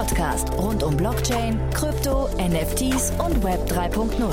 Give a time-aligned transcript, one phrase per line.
[0.00, 4.32] Podcast rund um Blockchain, Krypto, NFTs und Web 3.0.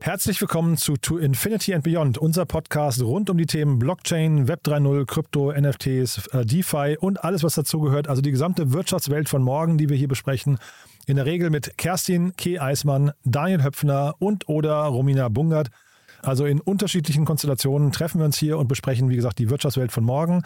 [0.00, 4.62] Herzlich willkommen zu To Infinity and Beyond, unser Podcast rund um die Themen Blockchain, Web
[4.64, 8.08] 3.0, Krypto, NFTs, äh, DeFi und alles, was dazugehört.
[8.08, 10.58] Also die gesamte Wirtschaftswelt von morgen, die wir hier besprechen.
[11.06, 12.58] In der Regel mit Kerstin K.
[12.58, 15.68] Eismann, Daniel Höpfner und oder Romina Bungert.
[16.20, 20.02] Also in unterschiedlichen Konstellationen treffen wir uns hier und besprechen, wie gesagt, die Wirtschaftswelt von
[20.02, 20.42] morgen.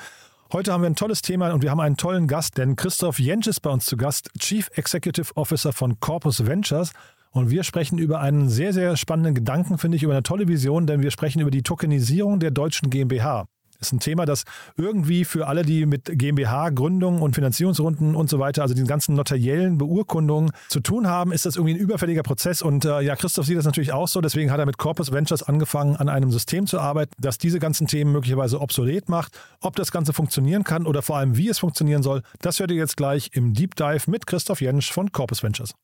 [0.53, 3.47] Heute haben wir ein tolles Thema und wir haben einen tollen Gast, denn Christoph Jentsch
[3.47, 6.93] ist bei uns zu Gast, Chief Executive Officer von Corpus Ventures.
[7.31, 10.87] Und wir sprechen über einen sehr, sehr spannenden Gedanken, finde ich, über eine tolle Vision,
[10.87, 13.47] denn wir sprechen über die Tokenisierung der deutschen GmbH
[13.83, 14.45] ist ein Thema, das
[14.77, 19.15] irgendwie für alle, die mit GmbH, Gründung und Finanzierungsrunden und so weiter, also den ganzen
[19.15, 22.63] notariellen Beurkundungen zu tun haben, ist das irgendwie ein überfälliger Prozess.
[22.63, 24.21] Und äh, ja, Christoph sieht das natürlich auch so.
[24.21, 27.87] Deswegen hat er mit Corpus Ventures angefangen, an einem System zu arbeiten, das diese ganzen
[27.87, 29.39] Themen möglicherweise obsolet macht.
[29.61, 32.77] Ob das Ganze funktionieren kann oder vor allem, wie es funktionieren soll, das hört ihr
[32.77, 35.75] jetzt gleich im Deep Dive mit Christoph Jentsch von Corpus Ventures.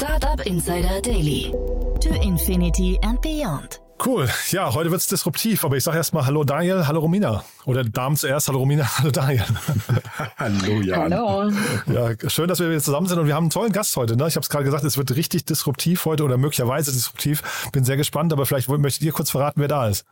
[0.00, 1.52] Startup Insider Daily.
[2.00, 3.80] To Infinity and Beyond.
[4.04, 4.28] Cool.
[4.50, 7.44] Ja, heute wird es disruptiv, aber ich sage erstmal Hallo Daniel, Hallo Romina.
[7.64, 9.44] Oder Damen zuerst, Hallo Romina, Hallo Daniel.
[10.38, 11.12] hallo Jan.
[11.12, 11.50] Hallo.
[11.86, 14.16] Ja, schön, dass wir wieder zusammen sind und wir haben einen tollen Gast heute.
[14.16, 14.28] Ne?
[14.28, 17.70] Ich habe es gerade gesagt, es wird richtig disruptiv heute oder möglicherweise disruptiv.
[17.72, 20.04] Bin sehr gespannt, aber vielleicht möchtet ihr kurz verraten, wer da ist.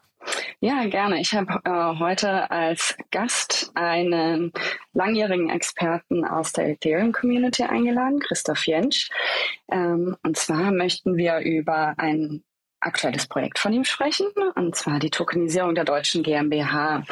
[0.58, 1.20] Ja, gerne.
[1.20, 4.52] Ich habe äh, heute als Gast einen
[4.94, 9.10] langjährigen Experten aus der Ethereum-Community eingeladen, Christoph Jentsch.
[9.70, 12.42] Ähm, und zwar möchten wir über ein
[12.80, 17.02] aktuelles Projekt von ihm sprechen, und zwar die Tokenisierung der deutschen GmbH.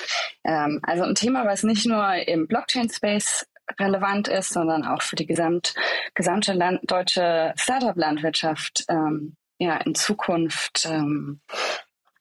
[0.44, 3.46] Ähm, also ein Thema, was nicht nur im Blockchain-Space
[3.78, 5.74] relevant ist, sondern auch für die gesamt,
[6.14, 11.40] gesamte Land, deutsche Startup-Landwirtschaft ähm, ja, in Zukunft ähm,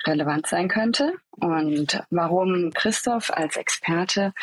[0.06, 1.14] relevant sein könnte.
[1.32, 4.34] Und warum Christoph als Experte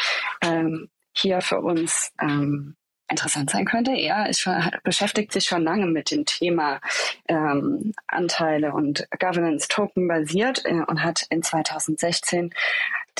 [0.43, 2.77] ähm, hier für uns ähm,
[3.11, 3.93] interessant sein könnte.
[3.93, 4.55] Er ist schon,
[4.85, 6.81] beschäftigt sich schon lange mit dem Thema
[7.29, 12.55] ähm, Anteile und Governance Token basiert äh, und hat in 2016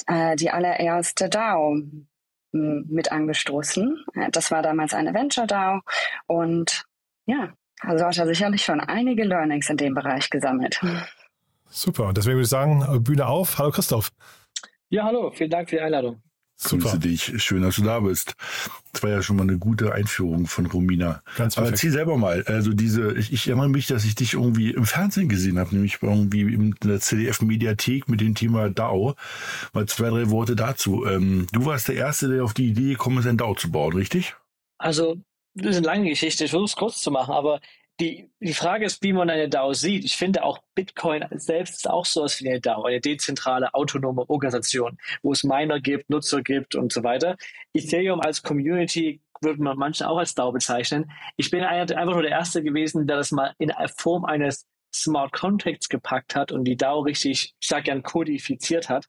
[0.07, 1.77] äh, die allererste DAO
[2.53, 4.05] hm, mit angestoßen.
[4.15, 5.81] Äh, das war damals eine Venture DAO
[6.27, 6.85] und
[7.27, 10.81] ja, also hat er sicherlich schon einige Learnings in dem Bereich gesammelt.
[11.69, 13.59] Super, und deswegen würde ich sagen, Bühne auf.
[13.59, 14.11] Hallo Christoph.
[14.89, 16.21] Ja, hallo, vielen Dank für die Einladung.
[16.63, 17.33] Grüße dich.
[17.43, 18.35] Schön, dass du da bist.
[18.93, 21.23] Das war ja schon mal eine gute Einführung von Romina.
[21.37, 22.43] Ganz Aber erzähl selber mal.
[22.45, 25.99] Also diese, ich, ich, erinnere mich, dass ich dich irgendwie im Fernsehen gesehen habe, nämlich
[26.03, 29.15] irgendwie in der CDF-Mediathek mit dem Thema DAO.
[29.73, 31.07] Mal zwei, drei Worte dazu.
[31.07, 33.95] Ähm, du warst der Erste, der auf die Idee gekommen ist, ein DAO zu bauen,
[33.95, 34.35] richtig?
[34.79, 35.17] Also,
[35.55, 36.45] das ist eine lange Geschichte.
[36.45, 37.61] Ich versuche es kurz zu machen, aber
[38.01, 40.05] die, die Frage ist, wie man eine DAO sieht.
[40.05, 44.29] Ich finde auch Bitcoin selbst ist auch so etwas wie eine DAO, eine dezentrale, autonome
[44.29, 47.37] Organisation, wo es Miner gibt, Nutzer gibt und so weiter.
[47.75, 51.11] Ethereum als Community würde man manchen auch als DAO bezeichnen.
[51.37, 55.89] Ich bin einfach nur der Erste gewesen, der das mal in Form eines Smart Contracts
[55.89, 59.07] gepackt hat und die DAO richtig, ich sage gern, kodifiziert hat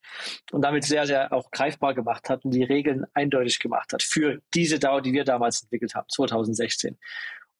[0.51, 4.41] und damit sehr, sehr auch greifbar gemacht hat und die Regeln eindeutig gemacht hat für
[4.53, 6.97] diese DAO, die wir damals entwickelt haben, 2016.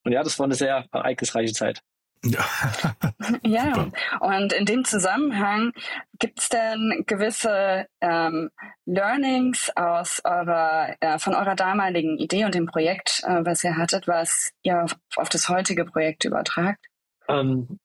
[0.03, 1.81] Und ja, das war eine sehr ereignisreiche Zeit.
[2.23, 2.45] Ja.
[3.44, 3.89] ja,
[4.19, 5.73] und in dem Zusammenhang
[6.19, 8.51] gibt es denn gewisse ähm,
[8.85, 14.07] Learnings aus eurer, äh, von eurer damaligen Idee und dem Projekt, äh, was ihr hattet,
[14.07, 16.85] was ihr auf, auf das heutige Projekt übertragt?
[17.28, 17.79] Ähm,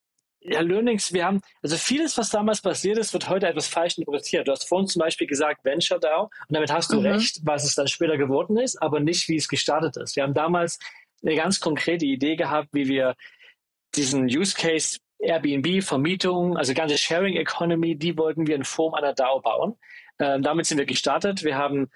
[0.48, 4.46] ja, Learnings, wir haben, also vieles, was damals passiert ist, wird heute etwas falsch interpretiert.
[4.46, 7.06] Du hast vorhin zum Beispiel gesagt Venture DAO und damit hast du mhm.
[7.06, 10.14] recht, was es dann später geworden ist, aber nicht, wie es gestartet ist.
[10.14, 10.78] Wir haben damals
[11.22, 13.14] eine ganz konkrete Idee gehabt, wie wir
[13.94, 19.14] diesen Use Case Airbnb, Vermietung, also ganze Sharing Economy, die wollten wir in Form einer
[19.14, 19.76] DAO bauen.
[20.18, 21.42] Ähm, damit sind wir gestartet.
[21.42, 21.88] Wir haben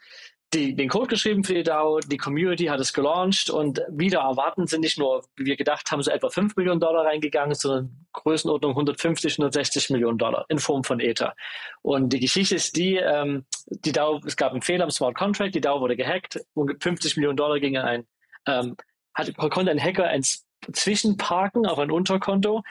[0.53, 4.67] die, den Code geschrieben für die DAO, die Community hat es gelauncht und wieder erwarten
[4.67, 8.73] sind nicht nur, wie wir gedacht haben, so etwa 5 Millionen Dollar reingegangen, sondern Größenordnung
[8.73, 11.37] 150, 160 Millionen Dollar in Form von Ether.
[11.83, 15.55] Und die Geschichte ist die, ähm, die DAO, es gab einen Fehler im Smart Contract,
[15.55, 18.07] die DAO wurde gehackt, 50 Millionen Dollar gingen ein
[18.47, 18.77] ähm,
[19.21, 22.63] hat, konnte ein Hacker eins zwischenparken auf ein Unterkonto.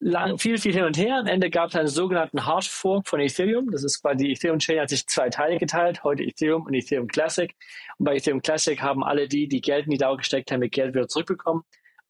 [0.00, 1.18] lang, viel, viel hin und her.
[1.18, 3.70] Am Ende gab es einen sogenannten Hard Fork von Ethereum.
[3.70, 7.06] Das ist quasi die Ethereum Chain hat sich zwei Teile geteilt, heute Ethereum und Ethereum
[7.06, 7.54] Classic.
[7.98, 10.72] Und bei Ethereum Classic haben alle die, die Geld in die DAO gesteckt haben, mit
[10.72, 11.62] Geld wieder zurückbekommen.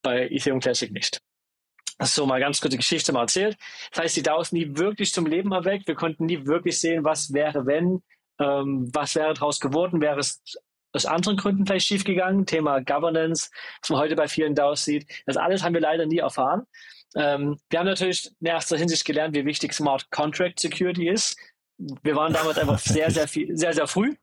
[0.03, 1.21] Bei Ethereum Classic nicht.
[2.01, 3.57] So mal ganz kurze Geschichte mal erzählt.
[3.91, 5.87] Das heißt, die DAO ist nie wirklich zum Leben erweckt.
[5.87, 8.03] Wir konnten nie wirklich sehen, was wäre, wenn,
[8.41, 10.43] ähm, was wäre daraus geworden, wäre es
[10.93, 12.47] aus anderen Gründen vielleicht schiefgegangen.
[12.47, 13.51] Thema Governance,
[13.81, 15.07] was man heute bei vielen DAOs sieht.
[15.27, 16.67] Das alles haben wir leider nie erfahren.
[17.15, 21.37] Ähm, wir haben natürlich in erster Hinsicht gelernt, wie wichtig Smart Contract Security ist.
[21.79, 24.15] Wir waren damals einfach sehr, sehr viel, sehr, sehr früh.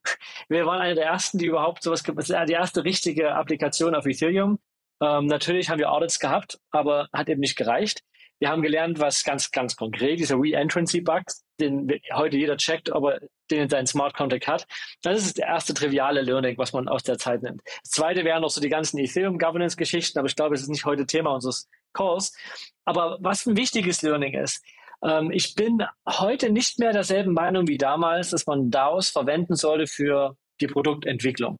[0.48, 4.60] Wir waren einer der ersten, die überhaupt sowas, die erste richtige Applikation auf Ethereum.
[5.02, 8.02] Ähm, natürlich haben wir Audits gehabt, aber hat eben nicht gereicht.
[8.40, 11.24] Wir haben gelernt, was ganz, ganz konkret, dieser Re-Entrancy-Bug,
[11.60, 13.20] den heute jeder checkt, ob er
[13.52, 14.68] den in seinen Smart Contract hat.
[15.02, 17.62] Das ist das erste triviale Learning, was man aus der Zeit nimmt.
[17.84, 20.70] Das zweite wären noch so die ganzen Ethereum Governance Geschichten, aber ich glaube, es ist
[20.70, 22.36] nicht heute Thema unseres Calls.
[22.86, 24.64] Aber was ein wichtiges Learning ist,
[25.04, 29.88] ähm, ich bin heute nicht mehr derselben Meinung wie damals, dass man DAOs verwenden sollte
[29.88, 31.58] für die Produktentwicklung,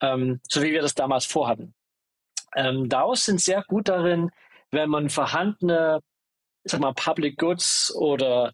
[0.00, 1.74] ähm, so wie wir das damals vorhatten.
[2.54, 4.30] Ähm, DAOs sind sehr gut darin,
[4.70, 6.00] wenn man vorhandene,
[6.64, 8.52] sag mal, Public Goods oder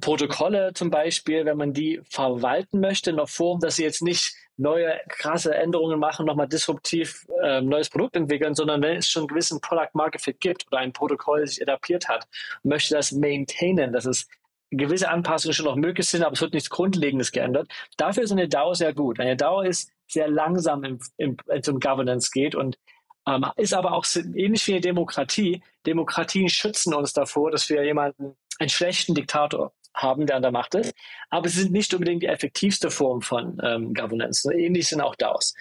[0.00, 4.34] Protokolle zum Beispiel, wenn man die verwalten möchte in der Form, dass sie jetzt nicht
[4.56, 9.28] neue krasse Änderungen machen, nochmal disruptiv äh, neues Produkt entwickeln, sondern wenn es schon einen
[9.28, 12.26] gewissen Product Market Fit gibt oder ein Protokoll sich adaptiert hat,
[12.62, 14.28] möchte das maintainen, dass es
[14.70, 17.68] gewisse Anpassungen schon noch möglich sind, aber es wird nichts Grundlegendes geändert.
[17.96, 19.20] Dafür ist eine DAO sehr gut.
[19.20, 22.78] Eine DAO ist sehr langsam, im, im, wenn es um Governance geht und
[23.26, 24.04] ähm, ist aber auch
[24.34, 25.62] ähnlich wie eine Demokratie.
[25.86, 30.74] Demokratien schützen uns davor, dass wir jemanden, einen schlechten Diktator haben, der an der Macht
[30.74, 30.94] ist.
[31.30, 34.52] Aber sie sind nicht unbedingt die effektivste Form von ähm, Governance.
[34.52, 35.54] Ähnlich sind auch DAOs.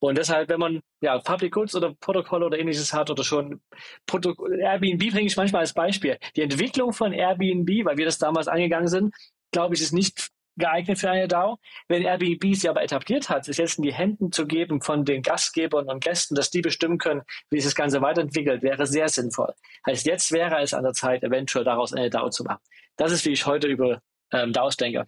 [0.00, 3.60] Und deshalb, wenn man ja Public Goods oder Protokolle oder ähnliches hat oder schon
[4.06, 6.18] Proto Airbnb bringe ich manchmal als Beispiel.
[6.36, 9.14] Die Entwicklung von Airbnb, weil wir das damals angegangen sind,
[9.52, 11.58] glaube ich, ist nicht geeignet für eine DAO.
[11.88, 15.22] Wenn Airbnb sie aber etabliert hat, es jetzt in die Händen zu geben von den
[15.22, 19.52] Gastgebern und Gästen, dass die bestimmen können, wie sich das Ganze weiterentwickelt, wäre sehr sinnvoll.
[19.86, 22.60] Heißt, jetzt wäre es an der Zeit, eventuell daraus eine DAO zu machen.
[22.96, 24.00] Das ist, wie ich heute über
[24.32, 25.06] ähm, DAOs denke.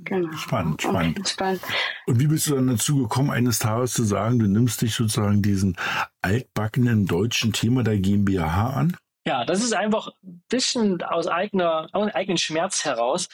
[0.00, 0.30] Genau.
[0.36, 1.18] Spannend, spannend.
[1.18, 1.60] Okay, spannend.
[2.06, 5.42] Und wie bist du dann dazu gekommen, eines Tages zu sagen, du nimmst dich sozusagen
[5.42, 5.76] diesen
[6.22, 8.96] altbackenen deutschen Thema der GmbH an?
[9.28, 13.28] Ja, das ist einfach ein bisschen aus eigener, aus eigenen Schmerz heraus.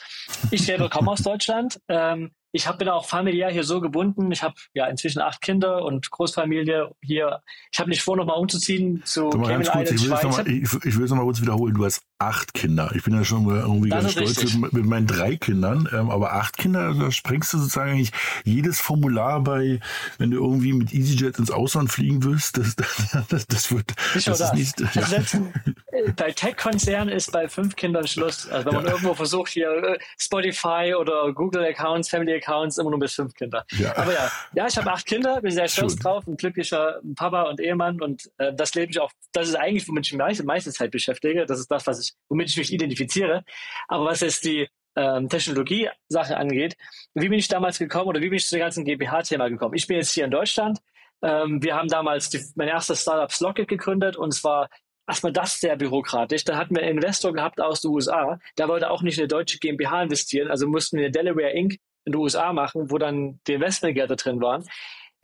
[0.51, 1.79] Ich selber komme aus Deutschland.
[1.87, 4.29] Ähm, ich hab, bin auch familiär hier so gebunden.
[4.29, 7.41] Ich habe ja inzwischen acht Kinder und Großfamilie hier.
[7.71, 11.73] Ich habe nicht vor, nochmal umzuziehen zu Cayman Islands, ich will es nochmal kurz wiederholen.
[11.73, 12.91] Du hast acht Kinder.
[12.95, 15.87] Ich bin ja schon irgendwie das ganz stolz mit, mit, meinen drei Kindern.
[15.91, 18.11] Ähm, aber acht Kinder, da sprengst du sozusagen eigentlich
[18.43, 19.79] jedes Formular bei,
[20.17, 22.57] wenn du irgendwie mit EasyJet ins Ausland fliegen willst.
[22.57, 22.75] Das,
[23.29, 23.93] das, das, wird.
[24.15, 24.53] Nicht das, das.
[24.53, 25.01] Nicht, ja.
[25.03, 28.47] selbst äh, bei Tech-Konzernen ist bei fünf Kindern Schluss.
[28.49, 33.13] Also wenn man irgendwo versucht, hier äh, Spotify oder Google-Accounts, Family-Accounts, Accounts immer nur bis
[33.13, 33.65] fünf Kinder.
[33.71, 33.95] Ja.
[33.97, 36.01] Aber ja, ja, ich habe acht Kinder, bin sehr stolz Schön.
[36.01, 39.11] drauf, ein glücklicher Papa und Ehemann und äh, das lebe ich auch.
[39.33, 41.45] Das ist eigentlich, womit ich mich meiste, meiste Zeit beschäftige.
[41.45, 43.43] Das ist das, was ich, womit ich mich identifiziere.
[43.87, 46.75] Aber was jetzt die ähm, Technologie-Sache angeht,
[47.13, 49.75] wie bin ich damals gekommen oder wie bin ich zu dem ganzen GmbH-Thema gekommen?
[49.75, 50.79] Ich bin jetzt hier in Deutschland.
[51.21, 54.69] Ähm, wir haben damals die, mein erstes Startup Slocket gegründet und zwar
[55.07, 56.43] erstmal das sehr bürokratisch.
[56.43, 59.27] Dann hatten wir einen Investor gehabt aus den USA, der wollte auch nicht in eine
[59.27, 61.73] deutsche GmbH investieren, also mussten wir Delaware Inc
[62.05, 64.65] in den USA machen, wo dann die Investmentgelder drin waren.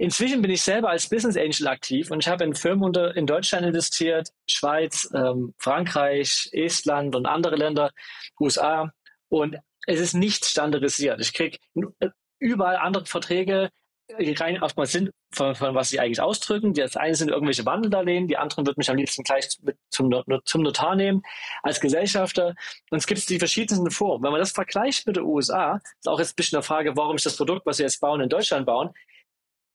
[0.01, 3.27] Inzwischen bin ich selber als Business Angel aktiv und ich habe in Firmen unter, in
[3.27, 7.91] Deutschland investiert, Schweiz, ähm, Frankreich, Estland und andere Länder,
[8.39, 8.91] USA.
[9.29, 11.21] Und es ist nicht standardisiert.
[11.21, 11.59] Ich kriege
[12.39, 13.69] überall andere Verträge,
[14.19, 16.73] die rein erstmal sind, von, von was sie eigentlich ausdrücken.
[16.73, 20.11] Das eine sind irgendwelche Wandeldarlehen, die anderen wird mich am liebsten gleich mit zum,
[20.45, 21.21] zum Notar nehmen
[21.61, 22.55] als Gesellschafter.
[22.89, 24.23] Und es gibt die verschiedensten Formen.
[24.23, 27.17] Wenn man das vergleicht mit den USA, ist auch jetzt ein bisschen eine Frage, warum
[27.17, 28.89] ich das Produkt, was wir jetzt bauen, in Deutschland bauen.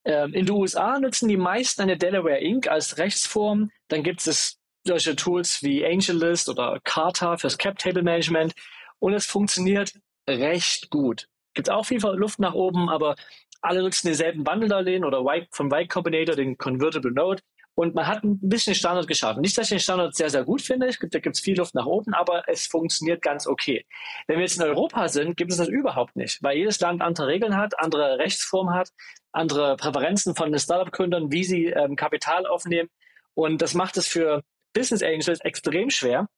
[0.07, 2.69] Ähm, in den USA nutzen die meisten eine Delaware Inc.
[2.69, 3.71] als Rechtsform.
[3.89, 8.55] Dann gibt es solche Tools wie AngelList oder Carta fürs Cap Table Management.
[9.01, 9.95] Und es funktioniert
[10.29, 11.27] recht gut.
[11.55, 13.17] Gibt auch viel Luft nach oben, aber
[13.63, 17.43] alle nutzen denselben Bundle-Darlehen oder y, vom Y Combinator, den Convertible Note.
[17.79, 19.43] Und man hat ein bisschen Standard geschaffen.
[19.43, 20.89] Nicht, dass ich den Standard sehr, sehr gut finde.
[20.89, 23.85] Ich, da gibt es viel Luft nach oben, aber es funktioniert ganz okay.
[24.27, 27.27] Wenn wir jetzt in Europa sind, gibt es das überhaupt nicht, weil jedes Land andere
[27.27, 28.93] Regeln hat, andere Rechtsformen hat,
[29.31, 32.89] andere Präferenzen von den Startup-Gründern, wie sie ähm, Kapital aufnehmen.
[33.35, 34.43] Und das macht es für
[34.73, 36.29] Business Angels extrem schwer,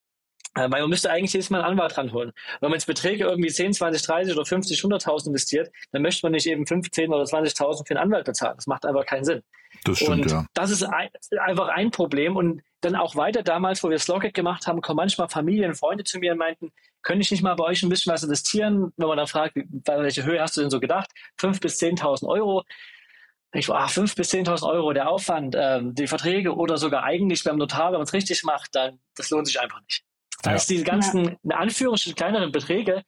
[0.55, 2.33] weil man müsste eigentlich jedes Mal einen Anwalt ranholen.
[2.61, 6.33] Wenn man jetzt Beträge irgendwie 10, 20, 30 oder 50, 100.000 investiert, dann möchte man
[6.33, 8.55] nicht eben 15 oder 20.000 für einen Anwalt bezahlen.
[8.57, 9.43] Das macht einfach keinen Sinn.
[9.85, 10.47] Das stimmt, und ja.
[10.55, 12.37] Das ist ein, einfach ein Problem.
[12.37, 16.19] Und dann auch weiter damals, wo wir Slogget gemacht haben, kommen manchmal Familien, Freunde zu
[16.19, 18.93] mir und meinten, könnte ich nicht mal bei euch ein bisschen was investieren?
[18.97, 21.11] Wenn man dann fragt, bei welcher Höhe hast du denn so gedacht?
[21.41, 22.65] 5.000 bis 10.000 Euro.
[23.53, 27.45] Ich so, ah, 5.000 bis 10.000 Euro der Aufwand, ähm, die Verträge oder sogar eigentlich
[27.45, 30.05] beim Notar, wenn man es richtig macht, dann das lohnt sich einfach nicht.
[30.43, 33.03] Das heißt, diese ganzen, in Anführungsstrichen, kleineren Beträge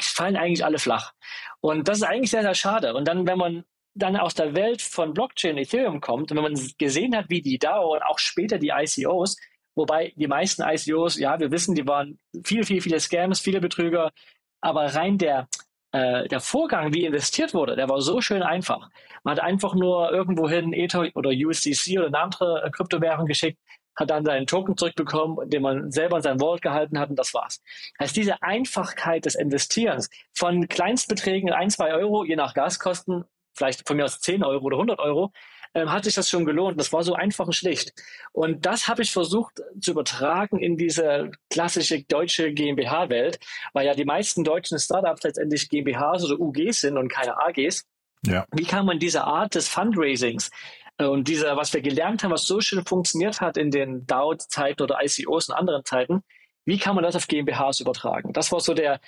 [0.00, 1.12] fallen eigentlich alle flach.
[1.60, 2.94] Und das ist eigentlich sehr, sehr schade.
[2.94, 6.70] Und dann, wenn man dann aus der Welt von Blockchain Ethereum kommt und wenn man
[6.78, 9.36] gesehen hat, wie die DAO und auch später die ICOs,
[9.74, 14.12] wobei die meisten ICOs, ja, wir wissen, die waren viel, viel, viele Scams, viele Betrüger,
[14.60, 15.48] aber rein der,
[15.92, 18.90] äh, der Vorgang, wie investiert wurde, der war so schön einfach.
[19.24, 23.58] Man hat einfach nur irgendwohin Ether oder USDC oder eine andere äh, Kryptowährung geschickt,
[23.96, 27.34] hat dann seinen Token zurückbekommen, den man selber in sein Wallet gehalten hat und das
[27.34, 27.62] war's.
[28.00, 33.24] Heißt, diese Einfachkeit des Investierens von Kleinstbeträgen ein, zwei Euro, je nach Gaskosten,
[33.54, 35.32] vielleicht von mir aus 10 Euro oder 100 Euro,
[35.74, 36.78] ähm, hat sich das schon gelohnt.
[36.80, 37.92] Das war so einfach und schlicht.
[38.32, 43.38] Und das habe ich versucht zu übertragen in diese klassische deutsche GmbH-Welt,
[43.72, 47.84] weil ja die meisten deutschen Startups letztendlich GmbHs oder UGs sind und keine AGs.
[48.24, 48.46] Ja.
[48.52, 50.50] Wie kann man diese Art des Fundraisings
[50.98, 54.98] und dieser, was wir gelernt haben, was so schön funktioniert hat in den DAO-Zeiten oder
[55.02, 56.22] ICOs und anderen Zeiten,
[56.64, 58.32] wie kann man das auf GmbHs übertragen?
[58.32, 59.00] Das war so der,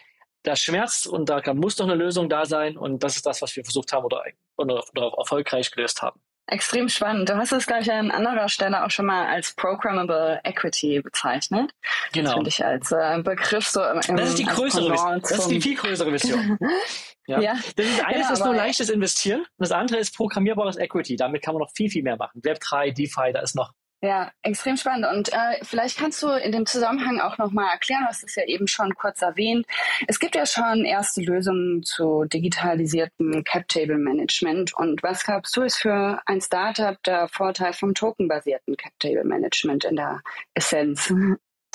[0.45, 3.57] der Schmerz und da muss doch eine Lösung da sein und das ist das, was
[3.57, 4.23] wir versucht haben oder,
[4.57, 6.21] oder, oder erfolgreich gelöst haben.
[6.50, 7.28] Extrem spannend.
[7.28, 11.73] Du hast es, glaube ich, an anderer Stelle auch schon mal als Programmable Equity bezeichnet.
[12.12, 12.31] Genau.
[12.31, 15.21] Das finde ich als äh, Begriff so im, Das ist die größere Vision.
[15.21, 16.59] Das ist die viel größere Vision.
[17.26, 17.40] ja.
[17.40, 17.52] ja.
[17.76, 21.17] Das ist eines genau, ist nur leichtes Investieren und das andere ist programmierbares Equity.
[21.17, 22.40] Damit kann man noch viel, viel mehr machen.
[22.43, 25.07] Web 3, DeFi, da ist noch ja, extrem spannend.
[25.07, 28.45] Und äh, vielleicht kannst du in dem Zusammenhang auch nochmal erklären, du hast es ja
[28.45, 29.67] eben schon kurz erwähnt.
[30.07, 34.75] Es gibt ja schon erste Lösungen zu digitalisiertem Cap-Table-Management.
[34.75, 40.23] Und was glaubst du, ist für ein Startup der Vorteil vom tokenbasierten Cap-Table-Management in der
[40.55, 41.12] Essenz?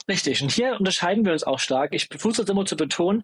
[0.07, 0.41] Richtig.
[0.41, 1.93] Und hier unterscheiden wir uns auch stark.
[1.93, 3.23] Ich versuche es immer zu betonen,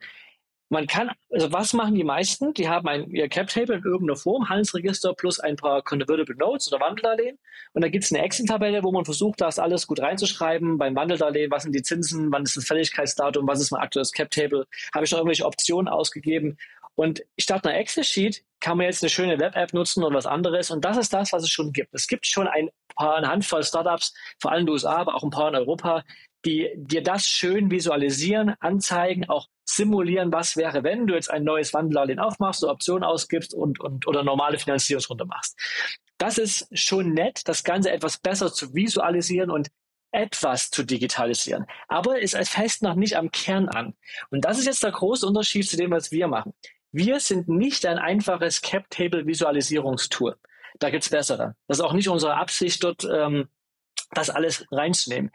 [0.70, 2.54] man kann, also was machen die meisten?
[2.54, 6.80] Die haben ein, ihr Cap-Table in irgendeiner Form, Handelsregister plus ein paar Convertible Notes oder
[6.80, 7.40] Wandeldarlehen.
[7.74, 10.78] Und da gibt es eine Excel-Tabelle, wo man versucht, das alles gut reinzuschreiben.
[10.78, 14.68] Beim Wandeldarlehen, was sind die Zinsen, wann ist das Fälligkeitsdatum, was ist mein aktuelles Cap-Table,
[14.94, 16.58] habe ich noch irgendwelche Optionen ausgegeben.
[16.96, 20.70] Und statt einer Excel-Sheet kann man jetzt eine schöne Web-App nutzen oder was anderes.
[20.70, 21.96] Und das ist das, was es schon gibt.
[21.96, 25.24] Es gibt schon ein paar, eine Handvoll Startups, vor allem in den USA, aber auch
[25.24, 26.04] ein paar in Europa,
[26.46, 31.74] die dir das schön visualisieren, anzeigen, auch simulieren, was wäre, wenn du jetzt ein neues
[31.74, 35.58] Wandeldarlehen aufmachst, so Optionen ausgibst und, und oder normale Finanzierungsrunde machst.
[36.18, 39.70] Das ist schon nett, das Ganze etwas besser zu visualisieren und
[40.12, 41.66] etwas zu digitalisieren.
[41.88, 43.94] Aber es fest noch nicht am Kern an.
[44.32, 46.54] Und das ist jetzt der große Unterschied zu dem, was wir machen.
[46.92, 50.36] Wir sind nicht ein einfaches Cap-Table-Visualisierungstool.
[50.80, 51.56] Da gibt's bessere.
[51.68, 53.48] Das ist auch nicht unsere Absicht, dort ähm,
[54.12, 55.32] das alles reinzunehmen.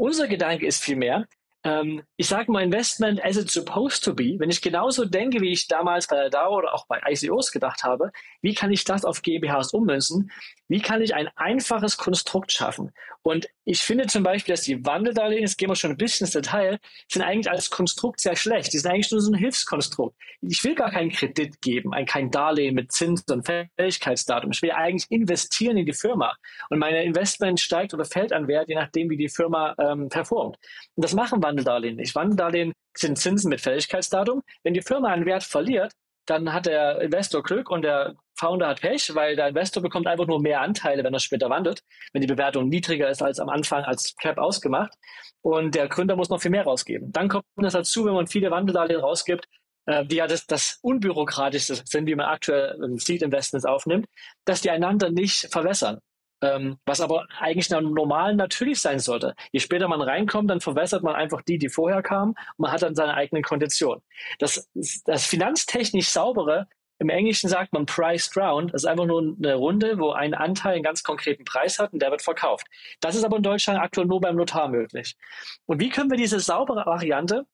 [0.00, 1.26] Unser Gedanke ist vielmehr,
[1.62, 4.36] ähm, ich sage mal Investment as it's supposed to be.
[4.38, 7.84] Wenn ich genauso denke, wie ich damals bei der DAO oder auch bei ICOs gedacht
[7.84, 10.30] habe, wie kann ich das auf GmbHs ummünzen?
[10.68, 12.92] Wie kann ich ein einfaches Konstrukt schaffen?
[13.20, 16.32] Und ich finde zum Beispiel, dass die Wandeldarlehen, jetzt gehen wir schon ein bisschen ins
[16.32, 18.72] Detail, sind eigentlich als Konstrukt sehr schlecht.
[18.72, 20.16] Die sind eigentlich nur so ein Hilfskonstrukt.
[20.40, 24.50] Ich will gar keinen Kredit geben, ein, kein Darlehen mit Zins und Fälligkeitsdatum.
[24.50, 26.34] Ich will eigentlich investieren in die Firma.
[26.68, 30.56] Und meine Investment steigt oder fällt an Wert, je nachdem, wie die Firma ähm, performt.
[30.96, 32.16] Und das machen Wandeldarlehen nicht.
[32.16, 34.42] Wandeldarlehen sind Zinsen mit Fälligkeitsdatum.
[34.64, 35.92] Wenn die Firma einen Wert verliert,
[36.26, 40.26] dann hat der Investor Glück und der Founder hat Pech, weil der Investor bekommt einfach
[40.26, 41.82] nur mehr Anteile, wenn er später wandelt,
[42.12, 44.94] wenn die Bewertung niedriger ist als am Anfang als Cap ausgemacht.
[45.42, 47.12] Und der Gründer muss noch viel mehr rausgeben.
[47.12, 49.46] Dann kommt es dazu, wenn man viele Wandeldarlehen rausgibt,
[49.86, 54.06] äh, die ja das, das Unbürokratischste sind, wie man aktuell Seed Investments aufnimmt,
[54.44, 55.98] dass die einander nicht verwässern.
[56.42, 59.34] Ähm, was aber eigentlich normal natürlich sein sollte.
[59.52, 62.80] Je später man reinkommt, dann verwässert man einfach die, die vorher kamen und man hat
[62.80, 64.02] dann seine eigenen Konditionen.
[64.38, 64.70] Das,
[65.04, 66.66] das finanztechnisch saubere,
[67.00, 70.74] im Englischen sagt man priced round, das ist einfach nur eine Runde, wo ein Anteil
[70.74, 72.66] einen ganz konkreten Preis hat und der wird verkauft.
[73.00, 75.16] Das ist aber in Deutschland aktuell nur beim Notar möglich.
[75.64, 77.46] Und wie können wir diese saubere Variante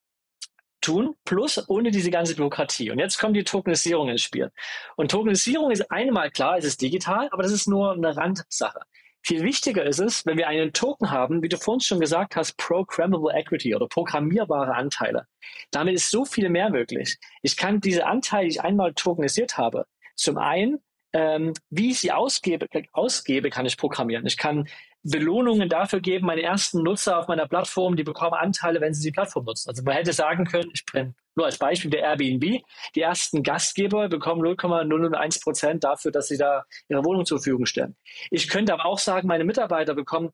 [0.80, 2.90] tun, plus ohne diese ganze Bürokratie.
[2.90, 4.52] Und jetzt kommt die Tokenisierung ins Spiel.
[4.96, 8.80] Und Tokenisierung ist einmal klar, es ist digital, aber das ist nur eine Randsache.
[9.26, 12.56] Viel wichtiger ist es, wenn wir einen Token haben, wie du vorhin schon gesagt hast,
[12.58, 15.26] Programmable Equity oder programmierbare Anteile.
[15.72, 17.18] Damit ist so viel mehr möglich.
[17.42, 20.78] Ich kann diese Anteile, die ich einmal tokenisiert habe, zum einen,
[21.12, 24.26] ähm, wie ich sie ausgebe, ausgebe, kann ich programmieren.
[24.26, 24.68] Ich kann
[25.02, 29.12] Belohnungen dafür geben, meine ersten Nutzer auf meiner Plattform, die bekommen Anteile, wenn sie die
[29.12, 29.70] Plattform nutzen.
[29.70, 32.62] Also man hätte sagen können, ich bin nur als Beispiel der Airbnb,
[32.94, 37.94] die ersten Gastgeber bekommen 0,001 Prozent dafür, dass sie da ihre Wohnung zur Verfügung stellen.
[38.30, 40.32] Ich könnte aber auch sagen, meine Mitarbeiter bekommen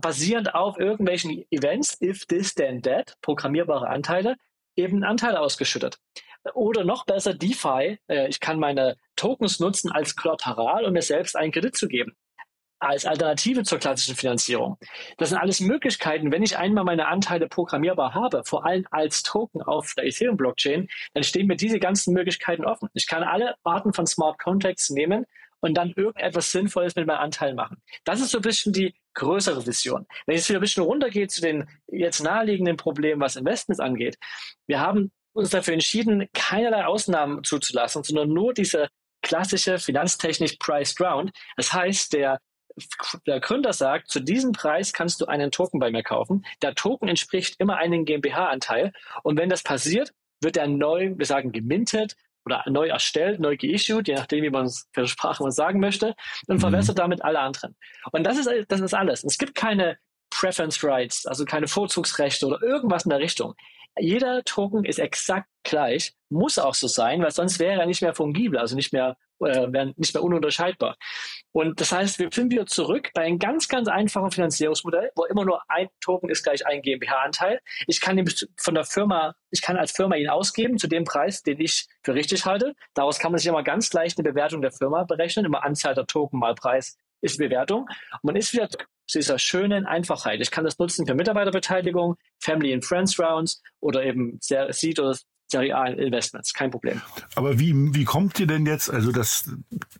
[0.00, 4.36] basierend auf irgendwelchen Events, if this then that, programmierbare Anteile,
[4.76, 5.98] eben Anteile ausgeschüttet.
[6.54, 11.36] Oder noch besser DeFi, äh, ich kann meine Tokens nutzen als Kollateral, um mir selbst
[11.36, 12.16] einen Kredit zu geben
[12.82, 14.76] als Alternative zur klassischen Finanzierung.
[15.16, 19.62] Das sind alles Möglichkeiten, wenn ich einmal meine Anteile programmierbar habe, vor allem als Token
[19.62, 22.88] auf der Ethereum-Blockchain, dann stehen mir diese ganzen Möglichkeiten offen.
[22.94, 25.26] Ich kann alle Arten von Smart Contracts nehmen
[25.60, 27.76] und dann irgendetwas Sinnvolles mit meinen Anteilen machen.
[28.04, 30.06] Das ist so ein bisschen die größere Vision.
[30.26, 34.16] Wenn ich jetzt wieder ein bisschen runtergehe zu den jetzt naheliegenden Problemen, was Investments angeht,
[34.66, 38.88] wir haben uns dafür entschieden, keinerlei Ausnahmen zuzulassen, sondern nur diese
[39.22, 41.30] klassische finanztechnisch priced round.
[41.56, 42.40] Das heißt, der
[43.26, 46.44] der Gründer sagt, zu diesem Preis kannst du einen Token bei mir kaufen.
[46.62, 48.92] Der Token entspricht immer einem GmbH-Anteil.
[49.22, 54.08] Und wenn das passiert, wird er neu, wir sagen, gemintet oder neu erstellt, neu geissued,
[54.08, 56.14] je nachdem, wie man es für Sprache man sagen möchte,
[56.48, 56.60] und mhm.
[56.60, 57.76] verwässert damit alle anderen.
[58.10, 59.22] Und das ist, das ist alles.
[59.24, 59.98] Es gibt keine
[60.30, 63.54] Preference Rights, also keine Vorzugsrechte oder irgendwas in der Richtung.
[63.98, 68.14] Jeder Token ist exakt gleich, muss auch so sein, weil sonst wäre er nicht mehr
[68.14, 70.96] fungibel, also nicht mehr, äh, nicht mehr ununterscheidbar.
[71.52, 75.44] Und das heißt, wir sind wieder zurück bei einem ganz, ganz einfachen Finanzierungsmodell, wo immer
[75.44, 77.60] nur ein Token ist gleich ein GmbH-Anteil.
[77.86, 81.42] Ich kann ihn von der Firma, ich kann als Firma ihn ausgeben zu dem Preis,
[81.42, 82.74] den ich für richtig halte.
[82.94, 85.44] Daraus kann man sich immer ganz leicht eine Bewertung der Firma berechnen.
[85.44, 87.82] Immer Anzahl der Token mal Preis ist Bewertung.
[87.82, 90.40] Und man ist wieder zu dieser schönen Einfachheit.
[90.40, 95.16] Ich kann das nutzen für Mitarbeiterbeteiligung, Family and Friends Rounds oder eben Seed oder
[95.48, 97.00] Serie A Investments, kein Problem.
[97.34, 99.50] Aber wie, wie kommt ihr denn jetzt, also das,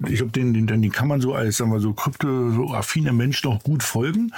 [0.09, 3.63] ich glaube, den, den, den kann man so als, sagen wir so, kryptoaffiner Mensch noch
[3.63, 4.33] gut folgen.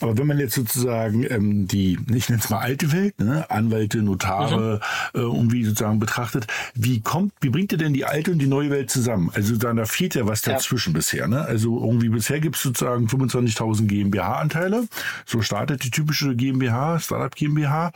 [0.00, 4.02] Aber wenn man jetzt sozusagen ähm, die, ich nenne es mal alte Welt, ne, Anwälte,
[4.02, 4.80] Notare,
[5.12, 5.20] mhm.
[5.20, 8.70] äh, irgendwie sozusagen betrachtet, wie kommt, wie bringt ihr denn die alte und die neue
[8.70, 9.30] Welt zusammen?
[9.34, 10.98] Also da, da fehlt ja was dazwischen ja.
[10.98, 11.42] bisher, ne?
[11.42, 14.88] Also irgendwie bisher gibt es sozusagen 25.000 GmbH-Anteile.
[15.26, 17.92] So startet die typische GmbH, Startup GmbH.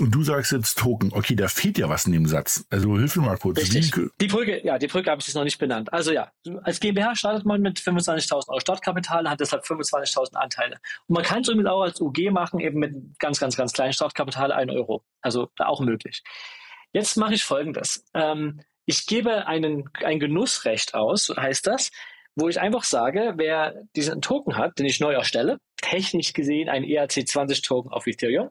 [0.00, 1.12] Und du sagst jetzt Token.
[1.12, 2.66] Okay, da fehlt ja was was in dem Satz.
[2.70, 3.58] Also hilf mir mal kurz.
[3.58, 3.92] Richtig.
[4.20, 5.92] Die Brücke, ja, die Brücke habe ich jetzt noch nicht benannt.
[5.92, 6.30] Also ja,
[6.62, 10.78] als GmbH startet man mit 25.000 Euro Startkapital, hat deshalb 25.000 Anteile.
[11.06, 13.92] Und man kann es übrigens auch als UG machen, eben mit ganz, ganz, ganz kleinen
[13.92, 15.04] Startkapital 1 Euro.
[15.22, 16.22] Also auch möglich.
[16.92, 18.04] Jetzt mache ich Folgendes.
[18.14, 21.90] Ähm, ich gebe einen, ein Genussrecht aus, heißt das,
[22.36, 26.84] wo ich einfach sage, wer diesen Token hat, den ich neu erstelle, technisch gesehen ein
[26.84, 28.50] ERC20 Token auf Ethereum,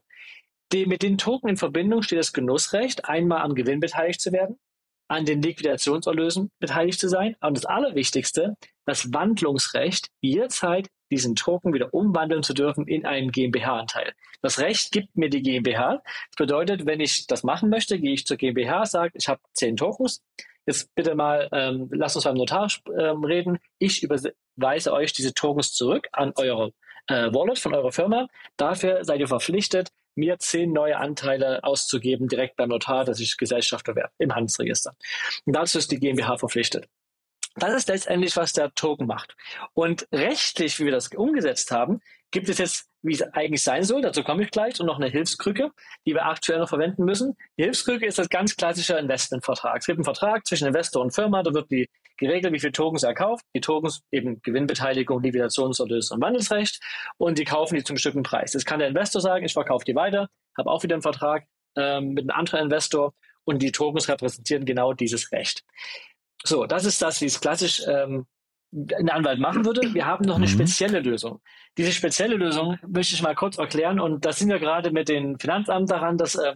[0.74, 4.60] die, mit den Token in Verbindung steht das Genussrecht, einmal am Gewinn beteiligt zu werden,
[5.08, 8.56] an den Liquidationserlösen beteiligt zu sein und das Allerwichtigste,
[8.86, 14.14] das Wandlungsrecht, jederzeit diesen Token wieder umwandeln zu dürfen in einen GmbH-Anteil.
[14.42, 16.02] Das Recht gibt mir die GmbH.
[16.30, 19.78] Das bedeutet, wenn ich das machen möchte, gehe ich zur GmbH, sage, ich habe zehn
[19.78, 20.24] Tokens.
[20.66, 23.60] Jetzt bitte mal, ähm, lasst uns beim Notar ähm, reden.
[23.80, 26.72] Ich überweise euch diese Tokens zurück an eure
[27.08, 28.28] äh, Wallet von eurer Firma.
[28.58, 33.96] Dafür seid ihr verpflichtet, mir zehn neue Anteile auszugeben, direkt beim Notar, dass ich Gesellschafter
[33.96, 34.96] werde, im Handelsregister.
[35.46, 36.88] Und dazu ist die GmbH verpflichtet.
[37.56, 39.36] Das ist letztendlich, was der Token macht.
[39.74, 44.02] Und rechtlich, wie wir das umgesetzt haben, gibt es jetzt, wie es eigentlich sein soll,
[44.02, 45.70] dazu komme ich gleich, und noch eine Hilfskrücke,
[46.06, 47.38] die wir aktuell noch verwenden müssen.
[47.58, 49.78] Die Hilfskrücke ist das ganz klassische Investmentvertrag.
[49.80, 53.04] Es gibt einen Vertrag zwischen Investor und Firma, da wird die geregelt, wie viele Tokens
[53.04, 53.46] er kauft.
[53.56, 56.80] Die Tokens eben Gewinnbeteiligung, Liquidationserlös und Wandelsrecht
[57.18, 58.54] und die kaufen die zum bestimmten Preis.
[58.54, 61.46] Jetzt kann der Investor sagen, ich verkaufe die weiter, habe auch wieder einen Vertrag
[61.76, 63.14] ähm, mit einem anderen Investor
[63.46, 65.64] und die Tokens repräsentieren genau dieses Recht.
[66.44, 68.26] So, das ist das, wie es klassisch ähm,
[68.74, 69.94] ein Anwalt machen würde.
[69.94, 70.52] Wir haben noch eine mhm.
[70.52, 71.42] spezielle Lösung.
[71.78, 75.40] Diese spezielle Lösung möchte ich mal kurz erklären und da sind wir gerade mit dem
[75.40, 76.56] Finanzamt daran, das äh,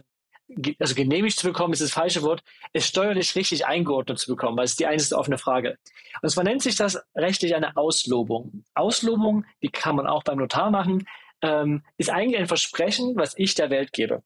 [0.78, 4.64] also genehmigt zu bekommen, ist das falsche Wort, es steuerlich richtig eingeordnet zu bekommen, weil
[4.64, 5.78] es die einzige offene Frage.
[6.22, 8.64] Und zwar nennt sich das rechtlich eine Auslobung.
[8.74, 11.06] Auslobung, die kann man auch beim Notar machen,
[11.42, 14.22] ähm, ist eigentlich ein Versprechen, was ich der Welt gebe.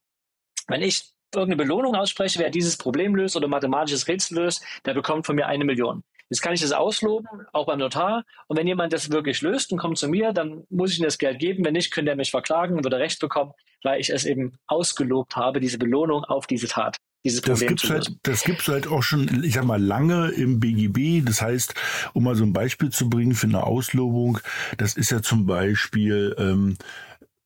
[0.67, 5.25] Wenn ich irgendeine Belohnung ausspreche, wer dieses Problem löst oder mathematisches Rätsel löst, der bekommt
[5.25, 6.03] von mir eine Million.
[6.29, 8.23] Jetzt kann ich das ausloben, auch beim Notar.
[8.47, 11.17] Und wenn jemand das wirklich löst und kommt zu mir, dann muss ich ihm das
[11.17, 11.63] Geld geben.
[11.65, 15.35] Wenn nicht, könnte er mich verklagen und würde Recht bekommen, weil ich es eben ausgelobt
[15.35, 16.97] habe, diese Belohnung auf diese Tat.
[17.25, 20.59] Dieses das gibt es halt, das gibt's halt auch schon, ich sag mal, lange im
[20.59, 21.25] BGB.
[21.25, 21.73] Das heißt,
[22.13, 24.39] um mal so ein Beispiel zu bringen für eine Auslobung,
[24.77, 26.77] das ist ja zum Beispiel ähm,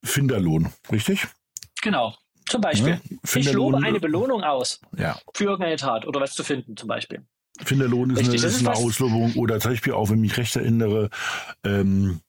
[0.02, 1.28] Finderlohn, richtig?
[1.82, 2.14] Genau.
[2.48, 3.00] Zum Beispiel.
[3.10, 5.18] Ja, ich lobe eine Belohnung aus ja.
[5.34, 7.24] für irgendeine Tat oder was zu finden, zum Beispiel.
[7.64, 9.34] Finderlohn ist Richtig, eine, ist eine Auslobung.
[9.34, 11.10] Oder zum Beispiel auch, wenn ich mich recht erinnere,
[11.64, 12.20] ähm,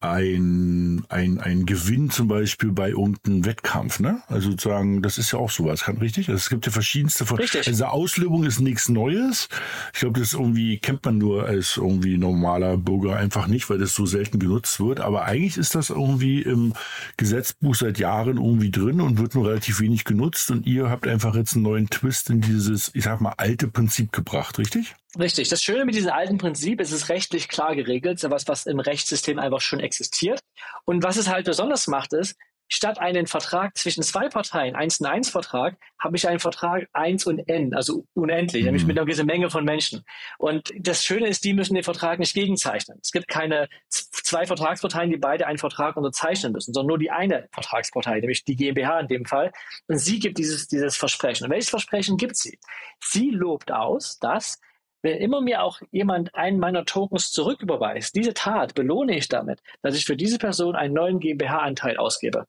[0.00, 4.22] ein, ein, ein Gewinn zum Beispiel bei irgendeinem Wettkampf, ne?
[4.28, 6.28] Also sozusagen, das ist ja auch sowas, kann richtig?
[6.28, 7.38] Also es gibt ja verschiedenste von.
[7.38, 7.66] Richtig.
[7.66, 9.48] Also Auslöbung ist nichts Neues.
[9.92, 13.94] Ich glaube, das irgendwie kennt man nur als irgendwie normaler Bürger einfach nicht, weil das
[13.94, 15.00] so selten genutzt wird.
[15.00, 16.74] Aber eigentlich ist das irgendwie im
[17.16, 20.52] Gesetzbuch seit Jahren irgendwie drin und wird nur relativ wenig genutzt.
[20.52, 24.12] Und ihr habt einfach jetzt einen neuen Twist in dieses, ich sag mal, alte Prinzip
[24.12, 24.94] gebracht, richtig?
[25.18, 25.48] Richtig.
[25.48, 28.66] Das Schöne mit diesem alten Prinzip ist, es ist rechtlich klar geregelt, so was, was
[28.66, 30.40] im Rechtssystem einfach schon existiert.
[30.84, 32.36] Und was es halt besonders macht, ist,
[32.68, 37.26] statt einen Vertrag zwischen zwei Parteien, 1 und 1 Vertrag, habe ich einen Vertrag 1
[37.26, 38.66] und N, also unendlich, mhm.
[38.66, 40.04] nämlich mit einer gewissen Menge von Menschen.
[40.38, 42.98] Und das Schöne ist, die müssen den Vertrag nicht gegenzeichnen.
[43.02, 47.48] Es gibt keine zwei Vertragsparteien, die beide einen Vertrag unterzeichnen müssen, sondern nur die eine
[47.52, 49.50] Vertragspartei, nämlich die GmbH in dem Fall.
[49.86, 51.44] Und sie gibt dieses, dieses Versprechen.
[51.44, 52.58] Und welches Versprechen gibt sie?
[53.02, 54.60] Sie lobt aus, dass
[55.02, 59.94] wenn immer mir auch jemand einen meiner Tokens zurücküberweist, diese Tat belohne ich damit, dass
[59.94, 62.46] ich für diese Person einen neuen GmbH-Anteil ausgebe.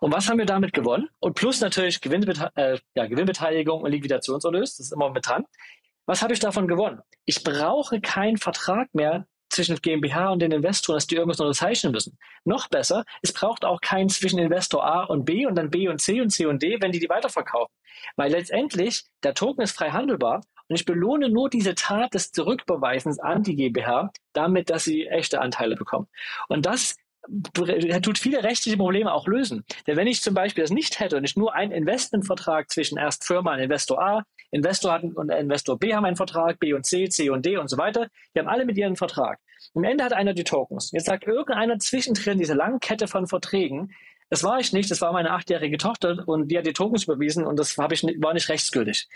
[0.00, 1.08] Und was haben wir damit gewonnen?
[1.18, 5.44] Und plus natürlich Gewinnbete äh, ja, Gewinnbeteiligung und Liquidationserlös, das ist immer mit dran.
[6.06, 7.00] Was habe ich davon gewonnen?
[7.24, 12.18] Ich brauche keinen Vertrag mehr zwischen GmbH und den Investoren, dass die irgendwas unterzeichnen müssen.
[12.44, 16.00] Noch besser, es braucht auch keinen zwischen Investor A und B und dann B und
[16.00, 17.74] C und C und D, wenn die die weiterverkaufen.
[18.16, 23.18] Weil letztendlich der Token ist frei handelbar und ich belohne nur diese Tat des Zurückbeweisens
[23.18, 26.08] an die GmbH, damit, dass sie echte Anteile bekommen.
[26.48, 26.96] Und das
[28.02, 29.64] tut viele rechtliche Probleme auch lösen.
[29.86, 33.24] Denn wenn ich zum Beispiel das nicht hätte und ich nur einen Investmentvertrag zwischen erst
[33.24, 37.08] Firma und Investor A, Investor hat und Investor B haben einen Vertrag, B und C,
[37.08, 39.40] C und D und so weiter, die haben alle mit ihren Vertrag.
[39.74, 40.92] Am Ende hat einer die Tokens.
[40.92, 43.92] Jetzt sagt irgendeiner zwischendrin diese lange Kette von Verträgen,
[44.30, 47.46] das war ich nicht, das war meine achtjährige Tochter und die hat die Tokens überwiesen
[47.46, 49.06] und das ich, war nicht rechtsgültig.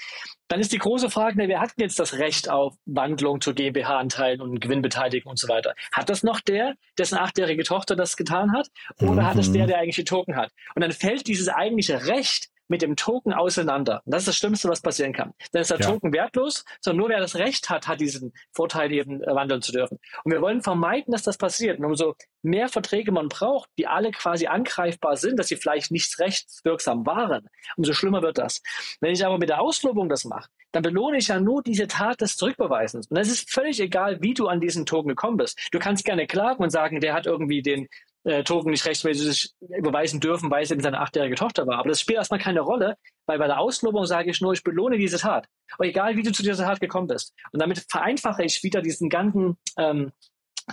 [0.48, 4.60] Dann ist die große Frage, wer hat jetzt das Recht auf Wandlung zu GmbH-Anteilen und
[4.60, 5.74] Gewinnbeteiligung und so weiter?
[5.92, 8.68] Hat das noch der, dessen achtjährige Tochter das getan hat?
[9.00, 9.26] Oder mhm.
[9.26, 10.52] hat es der, der eigentlich die Token hat?
[10.74, 14.02] Und dann fällt dieses eigentliche Recht mit dem Token auseinander.
[14.04, 15.32] Und das ist das Schlimmste, was passieren kann.
[15.52, 15.86] Dann ist der ja.
[15.86, 19.72] Token wertlos, sondern nur wer das Recht hat, hat diesen Vorteil eben äh, wandeln zu
[19.72, 19.98] dürfen.
[20.24, 21.78] Und wir wollen vermeiden, dass das passiert.
[21.78, 26.18] Und umso mehr Verträge man braucht, die alle quasi angreifbar sind, dass sie vielleicht nicht
[26.18, 28.62] rechtswirksam waren, umso schlimmer wird das.
[29.00, 32.20] Wenn ich aber mit der Auslobung das mache, dann belohne ich ja nur diese Tat
[32.20, 33.06] des Zurückbeweisens.
[33.08, 35.58] Und es ist völlig egal, wie du an diesen Token gekommen bist.
[35.72, 37.88] Du kannst gerne klagen und sagen, der hat irgendwie den
[38.24, 41.78] äh, Token nicht rechtmäßig überweisen dürfen, weil es eben seine achtjährige Tochter war.
[41.78, 44.98] Aber das spielt erstmal keine Rolle, weil bei der Auslobung sage ich nur, ich belohne
[44.98, 45.46] diese Tat.
[45.78, 47.34] Und egal, wie du zu dieser Tat gekommen bist.
[47.52, 50.12] Und damit vereinfache ich wieder diesen ganzen ähm,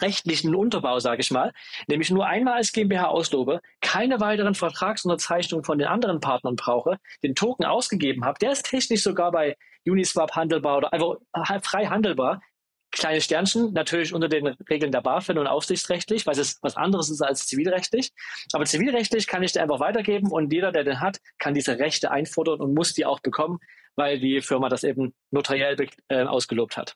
[0.02, 1.54] rechtlichen Unterbau, sage ich mal,
[1.88, 7.36] nämlich nur einmal als GmbH auslobe, keine weiteren Vertragsunterzeichnungen von den anderen Partnern brauche, den
[7.36, 9.56] Token ausgegeben habe, der ist technisch sogar bei
[9.86, 12.42] Uniswap handelbar oder einfach frei handelbar,
[12.96, 17.22] kleine Sternchen, natürlich unter den Regeln der BaFin und aufsichtsrechtlich, weil es was anderes ist
[17.22, 18.12] als zivilrechtlich.
[18.54, 22.12] Aber zivilrechtlich kann ich dir einfach weitergeben und jeder, der den hat, kann diese Rechte
[22.12, 23.60] einfordern und muss die auch bekommen,
[23.96, 25.76] weil die Firma das eben notariell
[26.10, 26.96] äh, ausgelobt hat.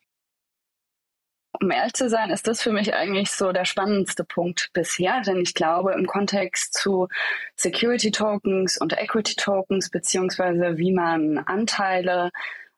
[1.61, 5.41] Um ehrlich zu sein, ist das für mich eigentlich so der spannendste Punkt bisher, denn
[5.41, 7.07] ich glaube, im Kontext zu
[7.55, 12.29] Security Tokens und Equity Tokens, beziehungsweise wie man Anteile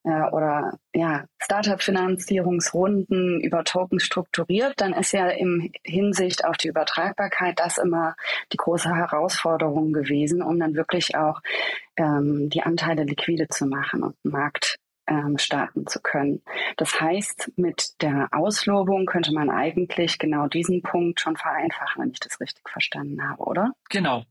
[0.03, 7.59] äh, oder ja, Startup-Finanzierungsrunden über Tokens strukturiert, dann ist ja im Hinsicht auf die Übertragbarkeit
[7.59, 8.15] das immer
[8.51, 11.41] die große Herausforderung gewesen, um dann wirklich auch
[11.97, 16.41] ähm, die Anteile liquide zu machen und Markt ähm, starten zu können.
[16.77, 22.19] Das heißt, mit der Auslobung könnte man eigentlich genau diesen Punkt schon vereinfachen, wenn ich
[22.19, 23.71] das richtig verstanden habe, oder?
[23.89, 24.23] Genau,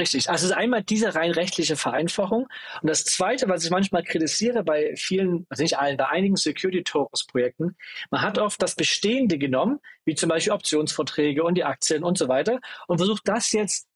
[0.00, 0.30] Richtig.
[0.30, 2.48] Also es ist einmal diese rein rechtliche Vereinfachung.
[2.80, 6.82] Und das Zweite, was ich manchmal kritisiere bei vielen, also nicht allen, bei einigen Security
[6.82, 7.76] Tokens Projekten,
[8.10, 12.28] man hat oft das Bestehende genommen, wie zum Beispiel Optionsverträge und die Aktien und so
[12.28, 13.88] weiter, und versucht das jetzt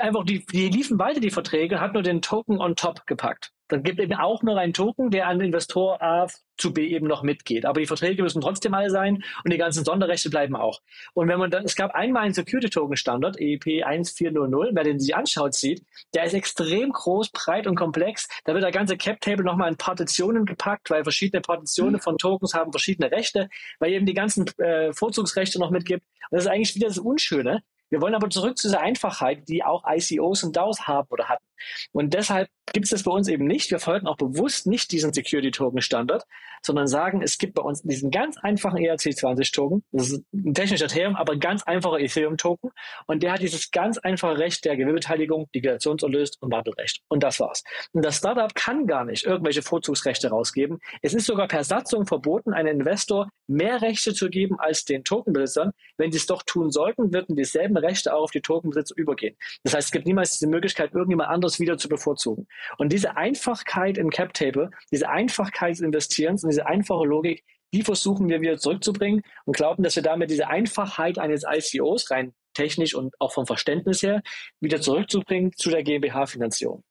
[0.00, 3.52] einfach, die, die liefen beide die Verträge, hat nur den Token on top gepackt.
[3.72, 6.26] Dann gibt eben auch noch einen Token, der an Investor A
[6.58, 7.64] zu B eben noch mitgeht.
[7.64, 10.82] Aber die Verträge müssen trotzdem alle sein und die ganzen Sonderrechte bleiben auch.
[11.14, 15.00] Und wenn man dann, es gab einmal einen Security Token Standard, EEP 1400, wer den
[15.00, 18.28] sich anschaut, sieht, der ist extrem groß, breit und komplex.
[18.44, 22.00] Da wird der ganze Cap Table nochmal in Partitionen gepackt, weil verschiedene Partitionen mhm.
[22.00, 26.04] von Tokens haben verschiedene Rechte, weil eben die ganzen äh, Vorzugsrechte noch mitgibt.
[26.30, 29.62] Und das ist eigentlich wieder das Unschöne, Wir wollen aber zurück zu dieser Einfachheit, die
[29.62, 31.44] auch ICOs und DAOs haben oder hatten.
[31.92, 33.70] Und deshalb gibt es das bei uns eben nicht.
[33.70, 36.24] Wir folgen auch bewusst nicht diesen Security Token Standard,
[36.62, 39.84] sondern sagen, es gibt bei uns diesen ganz einfachen ERC20 Token.
[39.92, 42.70] Das ist ein technischer Term, aber ein ganz einfacher Ethereum Token.
[43.06, 47.02] Und der hat dieses ganz einfache Recht der Gewinnbeteiligung, Deklarationserlöst und Wandelrecht.
[47.08, 47.62] Und das war's.
[47.92, 50.78] Und das Startup kann gar nicht irgendwelche Vorzugsrechte rausgeben.
[51.02, 55.72] Es ist sogar per Satzung verboten, einem Investor mehr Rechte zu geben als den Tokenbesitzern.
[55.98, 59.36] Wenn sie es doch tun sollten, würden dieselben Rechte auch auf die Tokenbesitzer übergehen.
[59.64, 62.46] Das heißt, es gibt niemals diese Möglichkeit, irgendjemand anderes wieder zu bevorzugen.
[62.78, 67.82] Und diese Einfachkeit im Cap Table, diese Einfachkeit des Investierens und diese einfache Logik, die
[67.82, 72.94] versuchen wir wieder zurückzubringen und glauben, dass wir damit diese Einfachheit eines ICOs rein technisch
[72.94, 74.22] und auch vom Verständnis her
[74.60, 76.84] wieder zurückzubringen zu der GmbH-Finanzierung.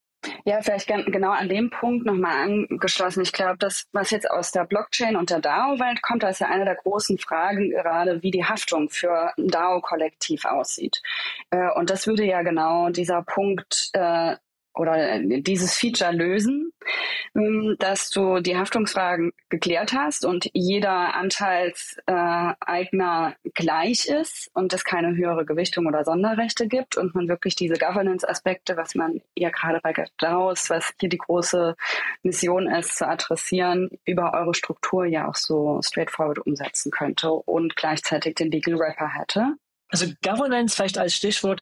[0.45, 3.21] Ja, vielleicht genau an dem Punkt nochmal angeschlossen.
[3.21, 6.47] Ich glaube, das, was jetzt aus der Blockchain und der DAO-Welt kommt, da ist ja
[6.47, 11.01] eine der großen Fragen gerade, wie die Haftung für ein DAO-Kollektiv aussieht.
[11.49, 14.35] Äh, und das würde ja genau dieser Punkt äh,
[14.73, 16.71] oder dieses Feature lösen,
[17.35, 25.15] ähm, dass du die Haftungsfragen geklärt hast und jeder Anteilseigner gleich ist und es keine
[25.15, 29.93] höhere Gewichtung oder Sonderrechte gibt und man wirklich diese Governance-Aspekte, was man ja gerade bei
[30.17, 31.75] DAOs, was hier die große
[32.23, 38.35] Mission ist, zu adressieren, über eure Struktur ja auch so straightforward umsetzen könnte und gleichzeitig
[38.35, 39.55] den Legal Rapper hätte.
[39.89, 41.61] Also Governance vielleicht als Stichwort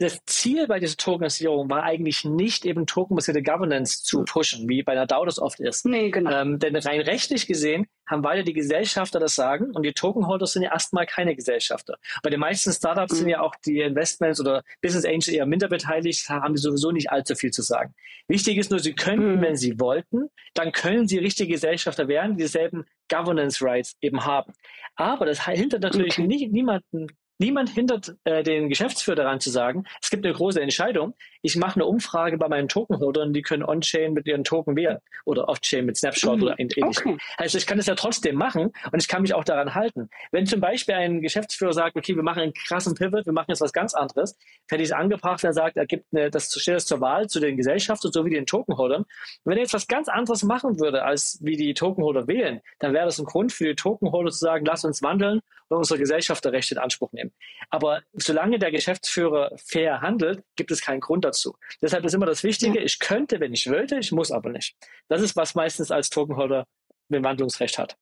[0.00, 4.92] das Ziel bei dieser Tokenisierung war eigentlich nicht eben tokenbasierte Governance zu pushen, wie bei
[4.92, 5.84] einer DAO das oft ist.
[5.84, 6.30] Nee, genau.
[6.30, 10.62] Ähm, denn rein rechtlich gesehen haben weiter die Gesellschafter das Sagen und die Tokenholder sind
[10.62, 11.98] ja erstmal keine Gesellschafter.
[12.22, 13.16] Bei den meisten Startups mhm.
[13.18, 17.12] sind ja auch die Investments oder Business Angels eher minder beteiligt, haben die sowieso nicht
[17.12, 17.94] allzu viel zu sagen.
[18.26, 19.42] Wichtig ist nur, sie könnten, mhm.
[19.42, 24.54] wenn sie wollten, dann können sie richtige Gesellschafter werden, die dieselben Governance Rights eben haben.
[24.96, 26.26] Aber das hindert natürlich okay.
[26.26, 27.08] nie, niemanden
[27.40, 31.14] Niemand hindert äh, den Geschäftsführer daran zu sagen, es gibt eine große Entscheidung.
[31.42, 35.48] Ich mache eine Umfrage bei meinen Tokenholdern, die können on-chain mit ihren Token wählen oder
[35.48, 36.42] off-chain mit Snapshot mhm.
[36.42, 36.84] oder ähnlich.
[36.84, 37.16] Okay.
[37.36, 40.10] Also ich kann das ja trotzdem machen und ich kann mich auch daran halten.
[40.32, 43.60] Wenn zum Beispiel ein Geschäftsführer sagt, okay, wir machen einen krassen Pivot, wir machen jetzt
[43.60, 44.36] was ganz anderes,
[44.68, 47.28] hätte ich es angebracht, wenn er sagt, er gibt eine, das stellt es zur Wahl
[47.28, 49.04] zu den Gesellschaften sowie den Tokenholdern.
[49.44, 53.06] Wenn er jetzt was ganz anderes machen würde, als wie die Tokenholder wählen, dann wäre
[53.06, 56.80] das ein Grund für die Tokenholder zu sagen, lass uns wandeln und unsere Gesellschafterrechte in
[56.80, 57.32] Anspruch nehmen.
[57.70, 61.56] Aber solange der Geschäftsführer fair handelt, gibt es keinen Grund dazu.
[61.80, 64.74] Deshalb ist immer das Wichtige, ich könnte, wenn ich wollte, ich muss aber nicht.
[65.08, 66.66] Das ist, was meistens als Tokenholder
[67.12, 67.96] ein Wandlungsrecht hat.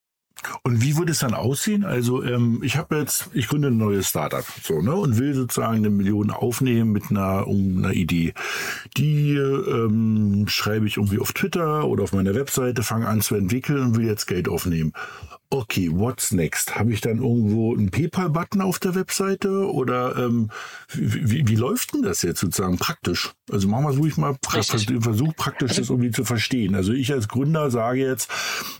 [0.62, 1.84] Und wie würde es dann aussehen?
[1.84, 5.78] Also ähm, ich habe jetzt, ich gründe ein neues Startup so ne und will sozusagen
[5.78, 8.34] eine Million aufnehmen mit einer, um, einer Idee.
[8.96, 13.82] Die ähm, schreibe ich irgendwie auf Twitter oder auf meiner Webseite, fange an zu entwickeln
[13.82, 14.92] und will jetzt Geld aufnehmen
[15.50, 16.76] okay, what's next?
[16.78, 20.50] Habe ich dann irgendwo einen PayPal-Button auf der Webseite oder ähm,
[20.92, 23.32] wie, wie, wie, läuft denn das jetzt sozusagen praktisch?
[23.50, 26.74] Also machen wir es ruhig mal pra versuch praktisch das irgendwie zu verstehen.
[26.74, 28.30] Also ich als Gründer sage jetzt,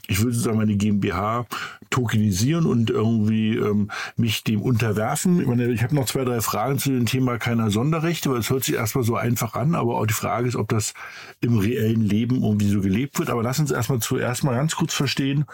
[0.09, 1.47] ich will sozusagen meine GmbH
[1.89, 5.41] tokenisieren und irgendwie ähm, mich dem unterwerfen.
[5.41, 8.51] Ich, meine, ich habe noch zwei, drei Fragen zu dem Thema keiner Sonderrechte, weil es
[8.51, 10.93] hört sich erstmal so einfach an, aber auch die Frage ist, ob das
[11.41, 13.31] im reellen Leben irgendwie so gelebt wird.
[13.31, 15.47] Aber lass uns erstmal zuerst mal ganz kurz verstehen,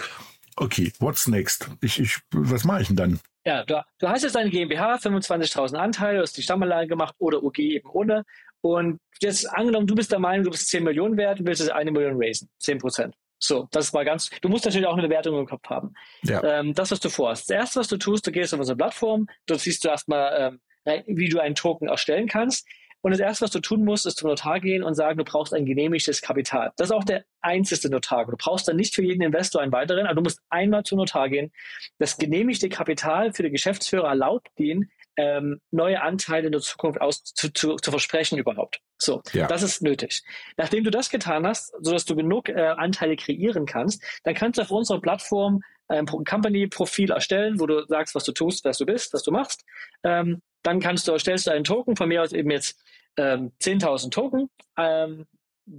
[0.56, 1.68] Okay, what's next?
[1.80, 3.20] Ich, ich, was mache ich denn dann?
[3.44, 7.42] Ja, du, du hast jetzt deine GmbH, 25.000 Anteile, du hast die Stammanlage gemacht oder
[7.42, 8.24] OG eben ohne.
[8.62, 11.72] Und jetzt angenommen, du bist der Meinung, du bist 10 Millionen wert und willst jetzt
[11.72, 12.48] eine Million raisen.
[12.60, 13.14] 10 Prozent.
[13.38, 15.92] So, das war ganz, du musst natürlich auch eine Bewertung im Kopf haben.
[16.22, 16.42] Ja.
[16.42, 17.50] Ähm, das, was du vorhast.
[17.50, 21.04] Das erste, was du tust, du gehst auf unsere Plattform, dort siehst du erstmal, ähm,
[21.06, 22.66] wie du einen Token erstellen kannst.
[23.04, 25.52] Und das Erste, was du tun musst, ist zum Notar gehen und sagen, du brauchst
[25.52, 26.72] ein genehmigtes Kapital.
[26.78, 28.24] Das ist auch der einzige Notar.
[28.24, 31.28] Du brauchst dann nicht für jeden Investor einen weiteren, aber du musst einmal zum Notar
[31.28, 31.52] gehen.
[31.98, 37.22] Das genehmigte Kapital für den Geschäftsführer erlaubt ihn, ähm, neue Anteile in der Zukunft aus,
[37.24, 38.80] zu, zu, zu versprechen überhaupt.
[38.96, 39.48] So, ja.
[39.48, 40.22] das ist nötig.
[40.56, 44.62] Nachdem du das getan hast, sodass du genug äh, Anteile kreieren kannst, dann kannst du
[44.62, 49.12] auf unserer Plattform ein Company-Profil erstellen, wo du sagst, was du tust, was du bist,
[49.12, 49.66] was du machst.
[50.04, 52.78] Ähm, dann kannst du, erstellst du einen Token, von mir aus eben jetzt
[53.16, 55.26] ähm, 10.000 Token ähm,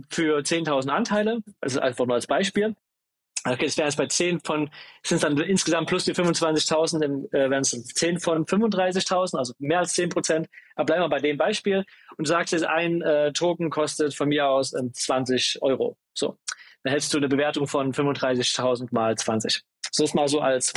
[0.10, 2.76] für 10.000 Anteile, also einfach nur als Beispiel.
[3.48, 4.72] Okay, es wäre jetzt bei 10 von,
[5.04, 9.94] sind dann insgesamt plus die 25.000, äh, wären es 10 von 35.000, also mehr als
[9.94, 10.50] 10 Prozent.
[10.76, 11.86] Aber bleiben wir bei dem Beispiel.
[12.18, 15.96] Und du sagst jetzt, ein äh, Token kostet von mir aus ähm, 20 Euro.
[16.16, 16.40] So.
[16.84, 19.62] Dann hättest du eine Bewertung von 35.000 mal 20.
[19.92, 20.74] So ist mal so als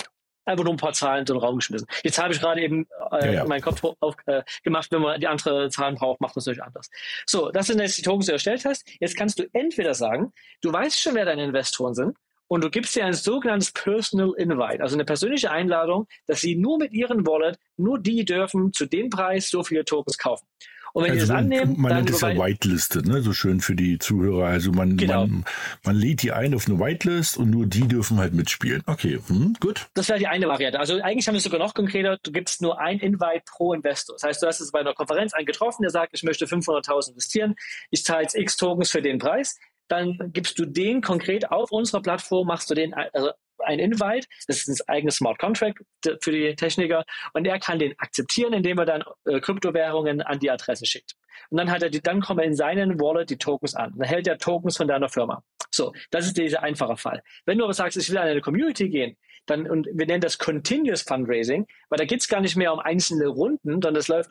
[0.49, 1.87] einfach nur ein paar Zahlen in den Raum geschmissen.
[2.03, 3.45] Jetzt habe ich gerade eben äh, ja, ja.
[3.45, 6.63] meinen Kopf auf, äh, gemacht, wenn man die andere Zahlen braucht, macht man es natürlich
[6.63, 6.91] anders.
[7.27, 8.89] So, das sind jetzt die Tokens, die du erstellt hast.
[9.01, 10.33] Jetzt kannst du entweder sagen,
[10.63, 12.17] du weißt schon, wer deine Investoren sind
[12.49, 16.79] und du gibst ihr ein sogenanntes Personal Invite, also eine persönliche Einladung, dass sie nur
[16.79, 20.47] mit ihren Wallet, nur die dürfen zu dem Preis so viele Tokens kaufen.
[20.92, 23.20] Und wenn also die das annehmen, man nennt es ja Whitelisted, ne?
[23.22, 24.46] so schön für die Zuhörer.
[24.46, 25.27] Also man, genau.
[25.27, 25.44] man,
[25.85, 28.83] man lädt die ein auf eine Whitelist und nur die dürfen halt mitspielen.
[28.87, 29.87] Okay, hm, gut.
[29.94, 30.81] Das wäre die eine Variante.
[30.81, 32.18] Also eigentlich haben wir es sogar noch konkreter.
[32.22, 34.16] Du gibst nur ein Invite pro Investor.
[34.16, 37.11] Das heißt, du hast es bei einer Konferenz einen getroffen, der sagt, ich möchte 500.000
[37.11, 37.55] investieren,
[37.90, 39.57] ich zahle jetzt x Tokens für den Preis
[39.88, 43.31] dann gibst du den konkret auf unserer Plattform, machst du den, also
[43.68, 45.78] ein Invite, das ist ein eigenes Smart Contract
[46.20, 47.04] für die Techniker
[47.35, 51.14] und er kann den akzeptieren, indem er dann äh, Kryptowährungen an die Adresse schickt.
[51.50, 53.94] Und dann hat er die, dann kommen in seinen Wallet die Tokens an.
[53.96, 55.42] Dann hält er Tokens von deiner Firma.
[55.70, 57.22] So, das ist dieser einfache Fall.
[57.46, 60.38] Wenn du aber sagst, ich will an eine Community gehen, dann, und wir nennen das
[60.38, 64.31] Continuous Fundraising, weil da geht's gar nicht mehr um einzelne Runden, sondern das läuft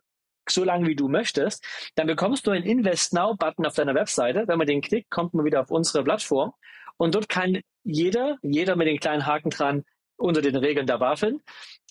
[0.49, 1.63] so lange wie du möchtest,
[1.95, 4.47] dann bekommst du einen Invest Now Button auf deiner Webseite.
[4.47, 6.53] Wenn man den klickt, kommt man wieder auf unsere Plattform
[6.97, 9.83] und dort kann jeder, jeder mit den kleinen Haken dran,
[10.17, 11.41] unter den Regeln der BaFin,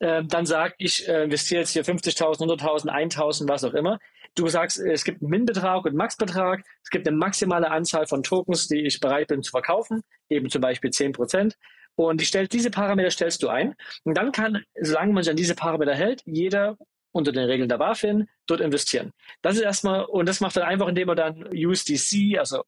[0.01, 3.99] äh, dann sagt, ich äh, investiere jetzt hier 50.000, 100.000, 1.000, was auch immer.
[4.35, 6.63] Du sagst, es gibt einen Min-Betrag und einen Max-Betrag.
[6.83, 10.61] Es gibt eine maximale Anzahl von Tokens, die ich bereit bin zu verkaufen, eben zum
[10.61, 11.57] Beispiel 10 Prozent.
[11.95, 13.75] Und die stellt, diese Parameter stellst du ein.
[14.05, 16.77] Und dann kann, solange man sich an diese Parameter hält, jeder
[17.13, 19.13] unter den Regeln der BaFin dort investieren.
[19.41, 22.63] Das ist erstmal, und das macht dann einfach, indem man dann USDC, also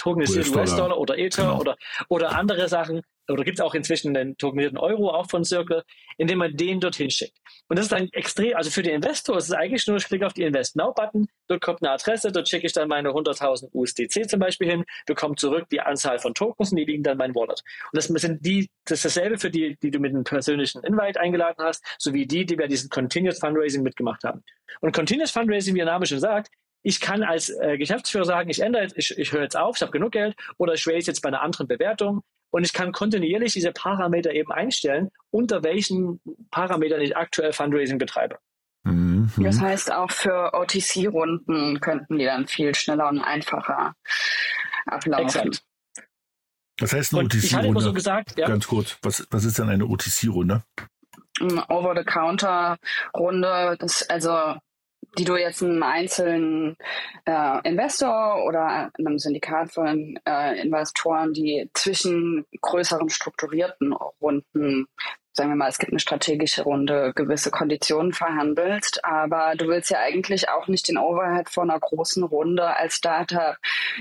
[0.00, 1.60] äh, tokenisierte US-Dollar US oder Ether genau.
[1.60, 1.76] oder,
[2.08, 5.84] oder andere Sachen oder gibt es auch inzwischen den tokenisierten Euro auch von Circle,
[6.18, 7.36] indem man den dorthin schickt.
[7.68, 10.26] Und das ist dann extrem, also für den Investor ist es eigentlich nur, ich klicke
[10.26, 13.70] auf die Invest Now Button, dort kommt eine Adresse, dort schicke ich dann meine 100.000
[13.72, 17.34] USDC zum Beispiel hin, bekomme zurück die Anzahl von Tokens und die liegen dann mein
[17.34, 17.62] Wallet.
[17.92, 21.20] Und das sind die, das ist dasselbe für die, die du mit einem persönlichen Invite
[21.20, 24.42] eingeladen hast, sowie die, die bei diesem Continuous Fundraising mitgemacht haben.
[24.80, 26.50] Und Continuous Fundraising, wie der Name schon sagt,
[26.82, 29.82] ich kann als äh, Geschäftsführer sagen, ich ändere jetzt, ich, ich höre jetzt auf, ich
[29.82, 33.52] habe genug Geld oder ich raise jetzt bei einer anderen Bewertung und ich kann kontinuierlich
[33.52, 38.38] diese Parameter eben einstellen, unter welchen Parametern ich aktuell Fundraising betreibe.
[38.84, 39.30] Mhm.
[39.36, 43.94] Das heißt, auch für OTC-Runden könnten die dann viel schneller und einfacher
[44.86, 45.26] ablaufen.
[45.26, 45.62] Exakt.
[46.80, 47.80] Was heißt eine OTC-Runde?
[47.80, 48.48] So gesagt, ja.
[48.48, 50.62] Ganz kurz, was, was ist denn eine OTC-Runde?
[51.68, 54.54] Over-the-Counter-Runde, also
[55.18, 56.76] die du jetzt einem einzelnen
[57.26, 64.86] äh, Investor oder einem Syndikat von äh, Investoren, die zwischen größeren strukturierten Runden
[65.32, 69.98] sagen wir mal, es gibt eine strategische Runde, gewisse Konditionen verhandelst, aber du willst ja
[70.00, 73.56] eigentlich auch nicht den Overhead von einer großen Runde als Startup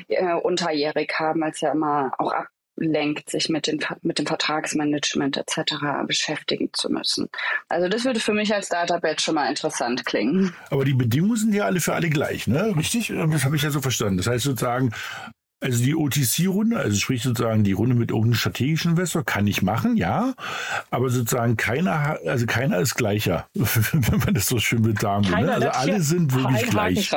[0.07, 2.47] äh, unterjährig haben, als ja immer auch ab
[2.79, 5.75] lenkt, sich mit, den, mit dem Vertragsmanagement etc.
[6.07, 7.29] beschäftigen zu müssen.
[7.67, 10.53] Also das würde für mich als Startup jetzt schon mal interessant klingen.
[10.69, 12.73] Aber die Bedingungen sind ja alle für alle gleich, ne?
[12.75, 13.13] Richtig?
[13.15, 14.17] Das habe ich ja so verstanden.
[14.17, 14.91] Das heißt sozusagen,
[15.61, 19.97] also die OTC-Runde, also sprich sozusagen die Runde mit irgendeinem strategischen Investor, kann ich machen,
[19.97, 20.33] ja.
[20.89, 25.41] Aber sozusagen keiner, also keiner ist gleicher, wenn man das so schön mit sagen will.
[25.41, 25.53] Ne?
[25.53, 27.09] Also alle sind wirklich gleich.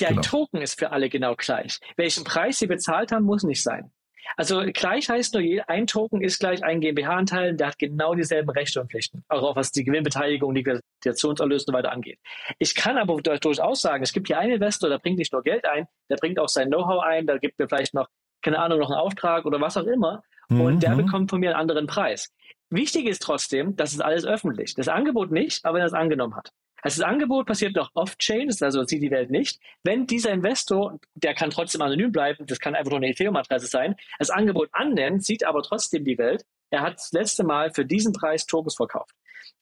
[0.00, 0.22] Der genau.
[0.22, 1.78] Token ist für alle genau gleich.
[1.96, 3.92] Welchen Preis sie bezahlt haben, muss nicht sein.
[4.36, 8.80] Also gleich heißt nur, ein Token ist gleich ein GmbH-Anteil, der hat genau dieselben Rechte
[8.80, 12.18] und Pflichten, also auch was die Gewinnbeteiligung, Liquidationserlöse und so weiter angeht.
[12.58, 15.64] Ich kann aber durchaus sagen, es gibt hier einen Investor, der bringt nicht nur Geld
[15.64, 18.08] ein, der bringt auch sein Know-how ein, da gibt mir vielleicht noch,
[18.42, 20.60] keine Ahnung, noch einen Auftrag oder was auch immer mhm.
[20.60, 21.04] und der mhm.
[21.04, 22.32] bekommt von mir einen anderen Preis.
[22.70, 24.74] Wichtig ist trotzdem, das ist alles öffentlich.
[24.74, 26.52] Das Angebot nicht, aber wenn er es angenommen hat.
[26.82, 29.60] Also das Angebot passiert noch off-chain, also sieht die Welt nicht.
[29.84, 33.94] Wenn dieser Investor, der kann trotzdem anonym bleiben, das kann einfach nur eine Ethereum-Adresse sein,
[34.18, 36.44] das Angebot annimmt, sieht aber trotzdem die Welt.
[36.70, 39.14] Er hat das letzte Mal für diesen Preis Tokens verkauft.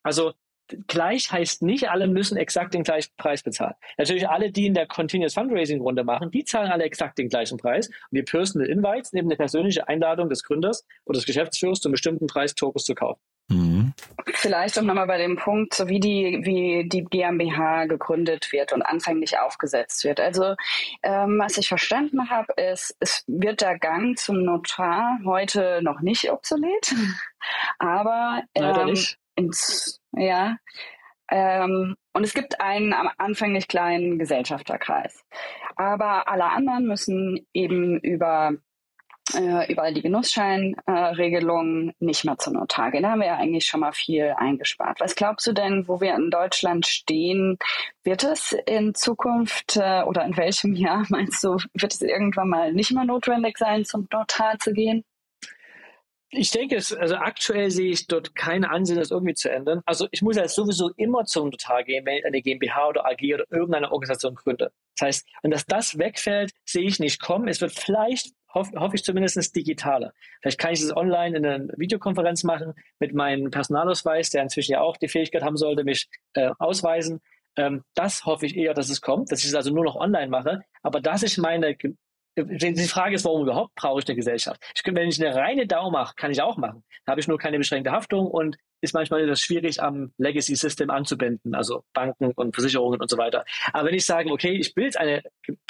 [0.03, 0.33] Also
[0.87, 3.75] gleich heißt nicht, alle müssen exakt den gleichen Preis bezahlen.
[3.97, 7.57] Natürlich alle, die in der Continuous Fundraising Runde machen, die zahlen alle exakt den gleichen
[7.57, 7.87] Preis.
[7.87, 12.27] Und die Personal Invites nehmen eine persönliche Einladung des Gründers oder des Geschäftsführers zum bestimmten
[12.27, 13.21] Preis Tokens zu kaufen.
[13.51, 13.93] Mhm.
[14.33, 18.81] Vielleicht auch nochmal bei dem Punkt, so wie die, wie die GmbH gegründet wird und
[18.81, 20.19] anfänglich aufgesetzt wird.
[20.19, 20.55] Also
[21.03, 26.31] ähm, was ich verstanden habe, ist, es wird der Gang zum Notar heute noch nicht
[26.31, 26.95] obsolet,
[27.79, 28.97] aber ähm,
[29.35, 30.57] ins, ja,
[31.31, 35.23] ähm, und es gibt einen am Anfang nicht kleinen Gesellschafterkreis.
[35.77, 38.53] Aber alle anderen müssen eben über
[39.35, 43.03] äh, über die Genussscheinregelung nicht mehr zum Notar gehen.
[43.03, 44.99] Da haben wir ja eigentlich schon mal viel eingespart.
[44.99, 47.57] Was glaubst du denn, wo wir in Deutschland stehen?
[48.03, 52.73] Wird es in Zukunft äh, oder in welchem Jahr meinst du, wird es irgendwann mal
[52.73, 55.03] nicht mehr notwendig sein, zum Notar zu gehen?
[56.33, 59.81] Ich denke, es, also aktuell sehe ich dort keine Ansehen, das irgendwie zu ändern.
[59.85, 63.21] Also ich muss ja sowieso immer zum Notar gehen, wenn ich eine GmbH oder AG
[63.33, 64.71] oder irgendeine Organisation gründe.
[64.97, 67.49] Das heißt, wenn das, das wegfällt, sehe ich nicht kommen.
[67.49, 70.13] Es wird vielleicht hoffe hoff ich zumindest digitale.
[70.41, 74.81] Vielleicht kann ich es online in einer Videokonferenz machen mit meinem Personalausweis, der inzwischen ja
[74.81, 77.21] auch die Fähigkeit haben sollte, mich äh, ausweisen.
[77.57, 80.29] Ähm, das hoffe ich eher, dass es kommt, dass ich es also nur noch online
[80.29, 80.61] mache.
[80.83, 81.75] Aber dass ich meine
[82.37, 84.61] die Frage ist, warum überhaupt brauche ich eine Gesellschaft?
[84.73, 86.83] Ich, wenn ich eine reine DAO mache, kann ich auch machen.
[87.05, 90.89] Da habe ich nur keine beschränkte Haftung und ist manchmal das schwierig am Legacy System
[90.89, 93.45] anzubinden, also Banken und Versicherungen und so weiter.
[93.73, 95.23] Aber wenn ich sage, okay, ich will jetzt eine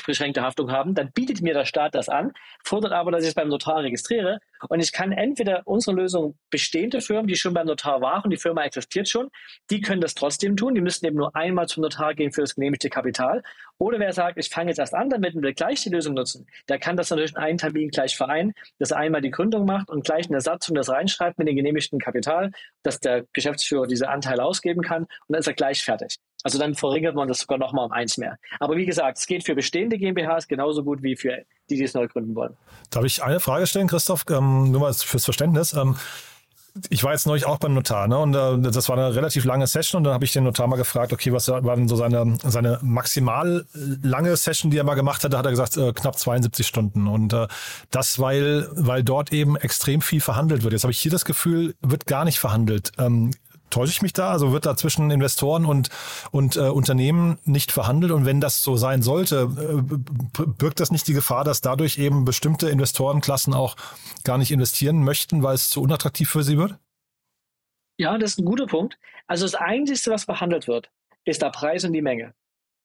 [0.05, 2.31] beschränkte Haftung haben, dann bietet mir der Staat das an,
[2.63, 4.39] fordert aber, dass ich es beim Notar registriere
[4.69, 8.63] und ich kann entweder unsere Lösung bestehende Firmen, die schon beim Notar waren, die Firma
[8.63, 9.29] existiert schon,
[9.69, 12.55] die können das trotzdem tun, die müssten eben nur einmal zum Notar gehen für das
[12.55, 13.43] genehmigte Kapital.
[13.77, 16.45] Oder wer sagt, ich fange jetzt erst an damit und will gleich die Lösung nutzen,
[16.69, 19.89] der kann das natürlich in einen Termin gleich vereinen, dass er einmal die Gründung macht
[19.89, 22.51] und gleich eine Satzung das reinschreibt mit dem genehmigten Kapital,
[22.83, 26.17] dass der Geschäftsführer diese Anteile ausgeben kann und dann ist er gleich fertig.
[26.43, 28.37] Also dann verringert man das sogar nochmal um eins mehr.
[28.59, 31.93] Aber wie gesagt, es geht für bestehende GmbHs genauso gut wie für die, die es
[31.93, 32.55] neu gründen wollen.
[32.89, 34.25] Darf ich eine Frage stellen, Christoph?
[34.29, 35.73] Ähm, nur mal fürs Verständnis.
[35.73, 35.95] Ähm,
[36.89, 38.17] ich war jetzt neulich auch beim Notar, ne?
[38.17, 40.77] Und äh, das war eine relativ lange Session und dann habe ich den Notar mal
[40.77, 43.65] gefragt, okay, was war denn so seine, seine maximal
[44.01, 45.33] lange Session, die er mal gemacht hat?
[45.33, 47.07] Da hat er gesagt, äh, knapp 72 Stunden.
[47.07, 47.47] Und äh,
[47.89, 50.73] das, weil, weil dort eben extrem viel verhandelt wird.
[50.73, 52.93] Jetzt habe ich hier das Gefühl, wird gar nicht verhandelt.
[52.97, 53.31] Ähm,
[53.71, 54.31] Täusche ich mich da?
[54.31, 55.89] Also wird da zwischen Investoren und,
[56.31, 58.11] und äh, Unternehmen nicht verhandelt?
[58.11, 62.25] Und wenn das so sein sollte, äh, birgt das nicht die Gefahr, dass dadurch eben
[62.25, 63.75] bestimmte Investorenklassen auch
[64.23, 66.77] gar nicht investieren möchten, weil es zu unattraktiv für sie wird?
[67.97, 68.97] Ja, das ist ein guter Punkt.
[69.27, 70.91] Also das Einzige, was verhandelt wird,
[71.25, 72.33] ist der Preis und die Menge.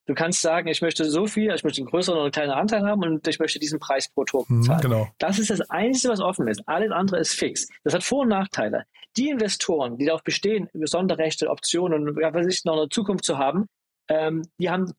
[0.06, 2.86] Du kannst sagen, ich möchte so viel, ich möchte einen größeren oder einen kleinen Anteil
[2.86, 4.80] haben und ich möchte diesen Preis pro Token mhm, zahlen.
[4.80, 5.08] Genau.
[5.18, 6.62] Das ist das Einzige, was offen ist.
[6.68, 7.66] Alles andere ist fix.
[7.82, 8.84] Das hat Vor- und Nachteile.
[9.16, 13.66] Die Investoren, die darauf bestehen, Sonderrechte, Optionen und was ich noch eine Zukunft zu haben,
[14.08, 14.92] ähm, die haben,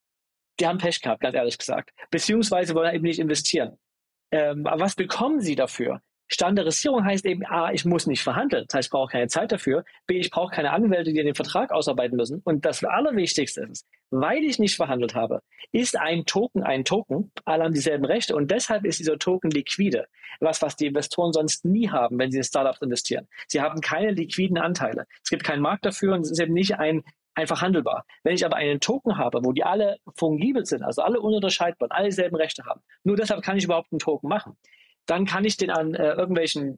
[0.60, 1.92] die haben Pech gehabt, ganz ehrlich gesagt.
[2.10, 3.78] Beziehungsweise wollen eben nicht investieren.
[4.32, 6.02] Ähm, aber was bekommen sie dafür?
[6.28, 9.86] Standardisierung heißt eben, A, ich muss nicht verhandeln, das heißt, ich brauche keine Zeit dafür.
[10.08, 12.42] B, ich brauche keine Anwälte, die den Vertrag ausarbeiten müssen.
[12.44, 17.64] Und das Allerwichtigste ist, weil ich nicht verhandelt habe, ist ein Token ein Token, alle
[17.64, 20.08] haben dieselben Rechte und deshalb ist dieser Token liquide.
[20.40, 23.28] Was, was die Investoren sonst nie haben, wenn sie in Startups investieren.
[23.48, 25.06] Sie haben keine liquiden Anteile.
[25.24, 27.04] Es gibt keinen Markt dafür und es ist eben nicht ein
[27.34, 28.06] einfach handelbar.
[28.24, 32.08] Wenn ich aber einen Token habe, wo die alle fungibel sind, also alle ununterscheidbar, alle
[32.08, 34.58] dieselben Rechte haben, nur deshalb kann ich überhaupt einen Token machen
[35.08, 36.78] dann kann ich den an äh, irgendwelchen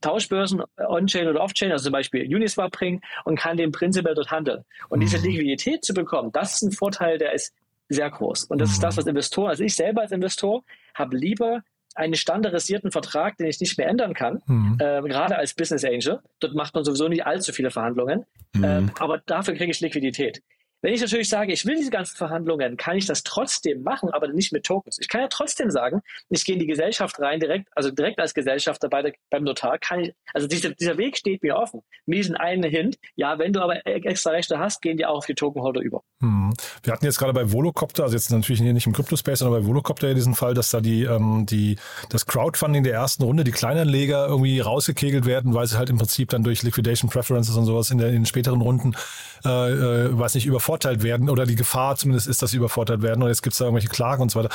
[0.00, 4.64] Tauschbörsen on-chain oder off-chain, also zum Beispiel Uniswap bringen und kann den prinzipiell dort handeln.
[4.88, 5.02] Und mhm.
[5.02, 7.54] diese Liquidität zu bekommen, das ist ein Vorteil, der ist
[7.88, 8.44] sehr groß.
[8.44, 8.72] Und das mhm.
[8.74, 10.62] ist das, was Investoren, also ich selber als Investor
[10.94, 11.62] habe lieber
[11.94, 14.78] einen standardisierten Vertrag, den ich nicht mehr ändern kann, mhm.
[14.78, 16.20] äh, gerade als Business Angel.
[16.40, 18.64] Dort macht man sowieso nicht allzu viele Verhandlungen, mhm.
[18.64, 20.42] äh, aber dafür kriege ich Liquidität.
[20.82, 24.26] Wenn ich natürlich sage, ich will diese ganzen Verhandlungen, kann ich das trotzdem machen, aber
[24.26, 24.98] nicht mit Tokens.
[25.00, 28.34] Ich kann ja trotzdem sagen, ich gehe in die Gesellschaft rein, direkt, also direkt als
[28.34, 31.82] Gesellschafter bei der, beim Notar, kann ich, also dieser, dieser Weg steht mir offen.
[32.04, 35.18] Mir ist ein Hint, ja, wenn du aber e-, extra Rechte hast, gehen die auch
[35.18, 36.02] auf die Tokenholder über.
[36.20, 36.52] Hm.
[36.82, 40.08] Wir hatten jetzt gerade bei Volocopter, also jetzt natürlich nicht im Crypto-Space, sondern bei Volocopter
[40.08, 41.76] ja diesen Fall, dass da die, ähm, die,
[42.10, 46.30] das Crowdfunding der ersten Runde, die Kleinanleger irgendwie rausgekegelt werden, weil sie halt im Prinzip
[46.30, 48.96] dann durch Liquidation Preferences und sowas in, der, in den späteren Runden,
[49.44, 53.02] äh, äh, weiß nicht, überfordert übervorteilt werden oder die Gefahr zumindest ist, dass sie übervorteilt
[53.02, 54.54] werden und jetzt gibt es da irgendwelche Klagen und so weiter.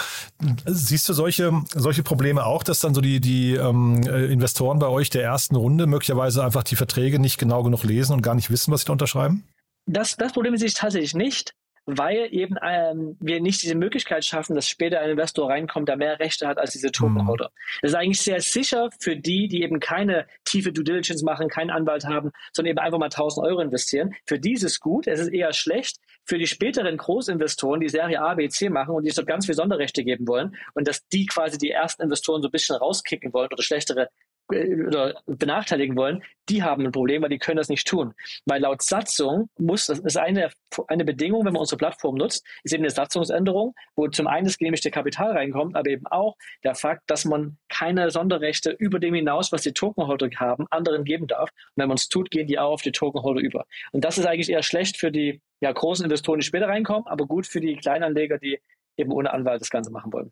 [0.65, 5.09] Siehst du solche, solche Probleme auch, dass dann so die, die ähm, Investoren bei euch
[5.09, 8.71] der ersten Runde möglicherweise einfach die Verträge nicht genau genug lesen und gar nicht wissen,
[8.71, 9.43] was sie da unterschreiben?
[9.85, 11.53] Das, das Problem sehe ich tatsächlich nicht
[11.87, 16.19] weil eben ähm, wir nicht diese Möglichkeit schaffen, dass später ein Investor reinkommt, der mehr
[16.19, 17.45] Rechte hat als diese Tokenholder.
[17.45, 17.79] Mhm.
[17.81, 21.71] Das ist eigentlich sehr sicher für die, die eben keine tiefe Due Diligence machen, keinen
[21.71, 24.13] Anwalt haben, sondern eben einfach mal 1000 Euro investieren.
[24.25, 28.21] Für die ist es gut, es ist eher schlecht für die späteren Großinvestoren, die Serie
[28.21, 31.25] A, B, C machen und die so ganz viele Sonderrechte geben wollen und dass die
[31.25, 34.09] quasi die ersten Investoren so ein bisschen rauskicken wollen oder schlechtere
[34.49, 38.13] oder benachteiligen wollen, die haben ein Problem, weil die können das nicht tun.
[38.45, 40.49] Weil laut Satzung muss, das ist eine,
[40.87, 44.57] eine Bedingung, wenn man unsere Plattform nutzt, ist eben eine Satzungsänderung, wo zum einen das
[44.57, 49.51] genehmigte Kapital reinkommt, aber eben auch der Fakt, dass man keine Sonderrechte über dem hinaus,
[49.51, 51.49] was die Tokenholder haben, anderen geben darf.
[51.49, 53.65] Und wenn man es tut, gehen die auch auf die Tokenholder über.
[53.91, 57.25] Und das ist eigentlich eher schlecht für die ja, großen Investoren, die später reinkommen, aber
[57.25, 58.59] gut für die Kleinanleger, die
[58.95, 60.31] eben ohne Anwalt das Ganze machen wollen.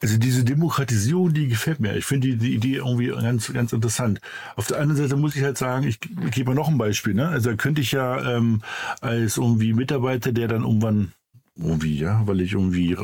[0.00, 1.96] Also diese Demokratisierung, die gefällt mir.
[1.96, 4.20] Ich finde die, die Idee irgendwie ganz, ganz interessant.
[4.56, 7.14] Auf der anderen Seite muss ich halt sagen, ich, ich gebe mal noch ein Beispiel.
[7.14, 7.28] Ne?
[7.28, 8.62] Also da könnte ich ja ähm,
[9.00, 11.12] als irgendwie Mitarbeiter, der dann irgendwann
[11.56, 12.96] irgendwie, ja, weil ich irgendwie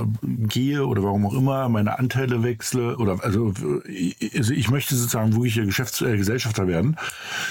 [0.49, 3.53] gehe oder warum auch immer, meine Anteile wechsle oder also,
[4.35, 6.97] also ich möchte sozusagen wirklich Geschäfts äh, Gesellschafter werden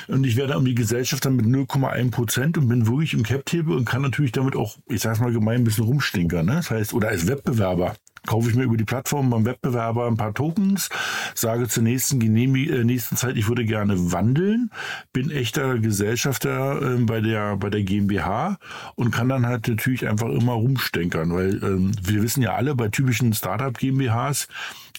[0.08, 4.02] und ich werde irgendwie Gesellschafter mit 0,1 Prozent und bin wirklich im Cap-Table und kann
[4.02, 6.56] natürlich damit auch, ich sag's mal gemein, ein bisschen rumstinkern, ne?
[6.56, 7.96] Das heißt, oder als Wettbewerber
[8.28, 10.90] kaufe ich mir über die Plattform beim Wettbewerber ein paar Tokens,
[11.34, 14.70] sage zur nächsten, Genehmig äh, nächsten Zeit, ich würde gerne wandeln,
[15.14, 18.60] bin echter Gesellschafter äh, bei, der, bei der GmbH
[18.96, 22.90] und kann dann halt natürlich einfach immer rumstenkern, weil ähm, wir wissen ja alle, bei
[22.90, 24.48] typischen Startup GmbHs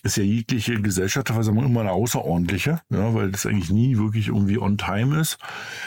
[0.02, 4.78] ist ja jegliche Gesellschafterversammlung immer eine außerordentliche, ja, weil das eigentlich nie wirklich irgendwie on
[4.78, 5.38] time ist.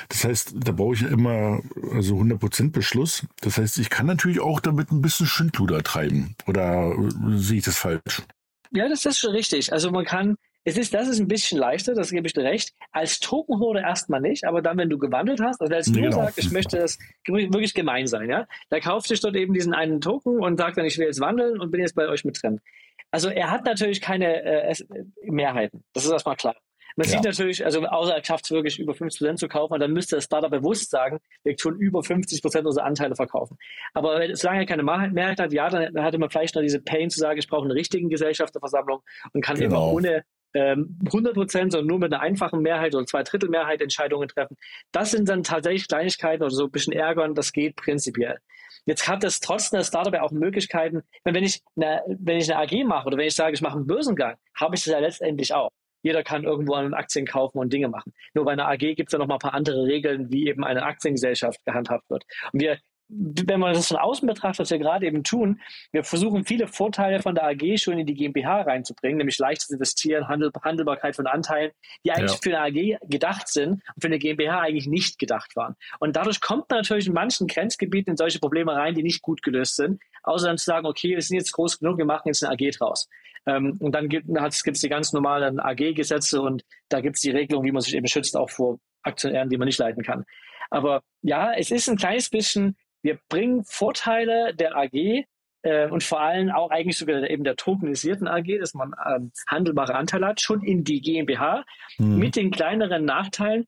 [0.09, 1.61] Das heißt, da brauche ich ja immer
[1.93, 3.25] also 100% Beschluss.
[3.41, 6.35] Das heißt, ich kann natürlich auch damit ein bisschen Schindluder treiben.
[6.47, 8.23] Oder äh, sehe ich das falsch?
[8.71, 9.73] Ja, das ist schon richtig.
[9.73, 12.73] Also man kann, es ist, das ist ein bisschen leichter, das gebe ich dir recht.
[12.91, 16.11] Als Tokenholder erstmal nicht, aber dann, wenn du gewandelt hast, also als du genau.
[16.11, 20.01] sagst, ich möchte das wirklich gemein sein, ja, da kauft sich dort eben diesen einen
[20.01, 22.61] Token und sagt dann, ich will jetzt wandeln und bin jetzt bei euch mit drin.
[23.09, 24.75] Also er hat natürlich keine äh,
[25.23, 25.83] Mehrheiten.
[25.93, 26.55] Das ist erstmal klar.
[26.95, 27.13] Man ja.
[27.13, 30.17] sieht natürlich, also außer er schafft es wirklich über 50 Prozent zu kaufen, dann müsste
[30.17, 33.57] das Startup bewusst sagen, wir tun über 50 Prozent unserer Anteile verkaufen.
[33.93, 37.19] Aber solange er keine Mehrheit hat, ja, dann, hatte man vielleicht noch diese Pain zu
[37.19, 39.01] sagen, ich brauche eine richtige Gesellschafterversammlung
[39.33, 39.87] und kann genau.
[39.87, 43.81] eben ohne ähm, 100 Prozent, sondern nur mit einer einfachen Mehrheit oder zwei Drittel Mehrheit
[43.81, 44.57] Entscheidungen treffen.
[44.91, 48.39] Das sind dann tatsächlich Kleinigkeiten oder so ein bisschen ärgern, das geht prinzipiell.
[48.85, 52.63] Jetzt hat es trotzdem das Startup ja auch Möglichkeiten, wenn ich, eine, wenn ich eine
[52.63, 55.53] AG mache oder wenn ich sage, ich mache einen Börsengang, habe ich das ja letztendlich
[55.53, 55.69] auch.
[56.03, 58.11] Jeder kann irgendwo an Aktien kaufen und Dinge machen.
[58.33, 60.63] Nur bei einer AG gibt es ja noch mal ein paar andere Regeln, wie eben
[60.63, 62.25] eine Aktiengesellschaft gehandhabt wird.
[62.51, 62.79] Und wir
[63.13, 65.59] wenn man das von außen betrachtet, was wir gerade eben tun,
[65.91, 70.27] wir versuchen viele Vorteile von der AG schon in die GmbH reinzubringen, nämlich leichtes Investieren,
[70.27, 71.71] Handel, Handelbarkeit von Anteilen,
[72.05, 72.37] die eigentlich ja.
[72.41, 75.75] für eine AG gedacht sind und für eine GmbH eigentlich nicht gedacht waren.
[75.99, 79.41] Und dadurch kommt man natürlich in manchen Grenzgebieten in solche Probleme rein, die nicht gut
[79.41, 82.43] gelöst sind, außer dann zu sagen, okay, wir sind jetzt groß genug, wir machen jetzt
[82.43, 83.09] eine AG draus.
[83.45, 87.65] Ähm, und dann gibt es die ganz normalen AG-Gesetze und da gibt es die Regelung,
[87.65, 90.25] wie man sich eben schützt, auch vor Aktionären, die man nicht leiten kann.
[90.69, 95.25] Aber ja, es ist ein kleines bisschen wir bringen Vorteile der AG
[95.63, 99.95] äh, und vor allem auch eigentlich sogar eben der tokenisierten AG, dass man ähm, handelbare
[99.95, 101.65] Anteile hat, schon in die GmbH
[101.97, 102.17] mhm.
[102.17, 103.67] mit den kleineren Nachteilen.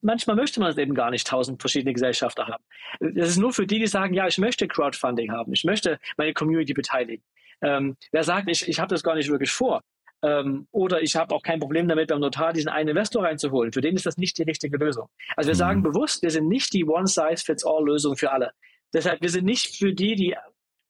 [0.00, 2.64] Manchmal möchte man es eben gar nicht tausend verschiedene Gesellschafter haben.
[3.00, 6.32] Das ist nur für die, die sagen, ja, ich möchte Crowdfunding haben, ich möchte meine
[6.32, 7.24] Community beteiligen.
[7.60, 9.82] Ähm, wer sagt, ich, ich habe das gar nicht wirklich vor,
[10.22, 13.72] ähm, oder ich habe auch kein Problem damit, beim Notar diesen einen Investor reinzuholen.
[13.72, 15.08] Für den ist das nicht die richtige Lösung.
[15.36, 15.58] Also wir mhm.
[15.58, 18.52] sagen bewusst, wir sind nicht die One-Size-Fits-All-Lösung für alle.
[18.94, 20.36] Deshalb, wir sind nicht für die, die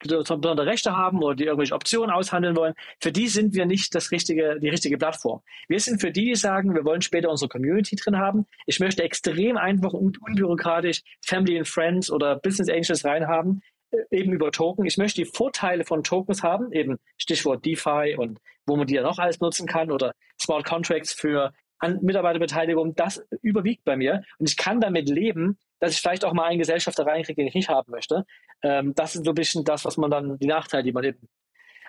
[0.01, 2.75] besondere Rechte haben oder die irgendwelche Optionen aushandeln wollen.
[3.01, 5.43] Für die sind wir nicht das richtige, die richtige Plattform.
[5.69, 8.47] Wir sind für die, die sagen, wir wollen später unsere Community drin haben.
[8.67, 13.63] Ich möchte extrem einfach und unbürokratisch Family and Friends oder Business Angels reinhaben
[14.11, 14.87] eben über Token.
[14.87, 19.03] Ich möchte die Vorteile von Tokens haben, eben Stichwort DeFi und wo man die ja
[19.03, 21.53] noch alles nutzen kann oder Smart Contracts für
[22.01, 22.95] Mitarbeiterbeteiligung.
[22.95, 26.59] Das überwiegt bei mir und ich kann damit leben, dass ich vielleicht auch mal einen
[26.59, 28.25] Gesellschafter reinkriege, den ich nicht haben möchte.
[28.63, 31.29] Ähm, das ist so ein bisschen das, was man dann, die Nachteile, die man eben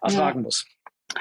[0.01, 0.43] ertragen ja.
[0.43, 0.65] muss.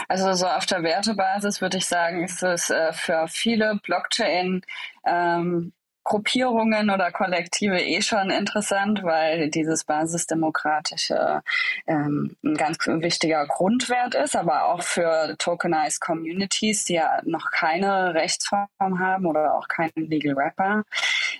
[0.08, 4.62] Also so auf der Wertebasis würde ich sagen, ist es äh, für viele Blockchain
[5.06, 5.74] ähm,
[6.04, 11.42] Gruppierungen oder Kollektive eh schon interessant, weil dieses basisdemokratische
[11.86, 18.14] ähm, ein ganz wichtiger Grundwert ist, aber auch für tokenized Communities, die ja noch keine
[18.14, 20.84] Rechtsform haben oder auch keinen Legal Rapper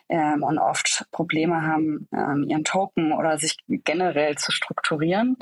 [0.08, 5.36] ähm, und oft Probleme haben, ähm, ihren Token oder sich generell zu strukturieren.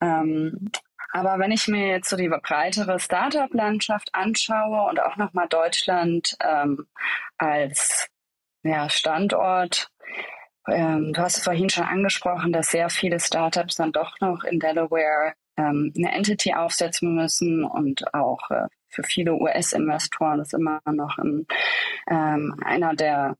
[0.00, 0.70] Ähm,
[1.12, 6.86] aber wenn ich mir jetzt so die breitere Startup-Landschaft anschaue und auch nochmal Deutschland ähm,
[7.36, 8.08] als
[8.62, 9.90] ja, Standort.
[10.68, 15.34] Ähm, du hast vorhin schon angesprochen, dass sehr viele Startups dann doch noch in Delaware
[15.56, 21.46] ähm, eine Entity aufsetzen müssen und auch äh, für viele US-Investoren ist immer noch ein,
[22.08, 23.36] ähm, einer der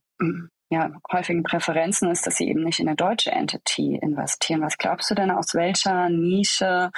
[0.72, 4.62] ja, häufigen Präferenzen ist, dass sie eben nicht in eine deutsche Entity investieren.
[4.62, 6.90] Was glaubst du denn, aus welcher Nische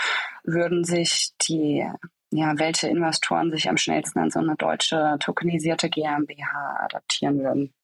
[0.45, 1.85] würden sich die,
[2.31, 7.75] ja, welche Investoren sich am schnellsten an so eine deutsche tokenisierte GmbH adaptieren würden?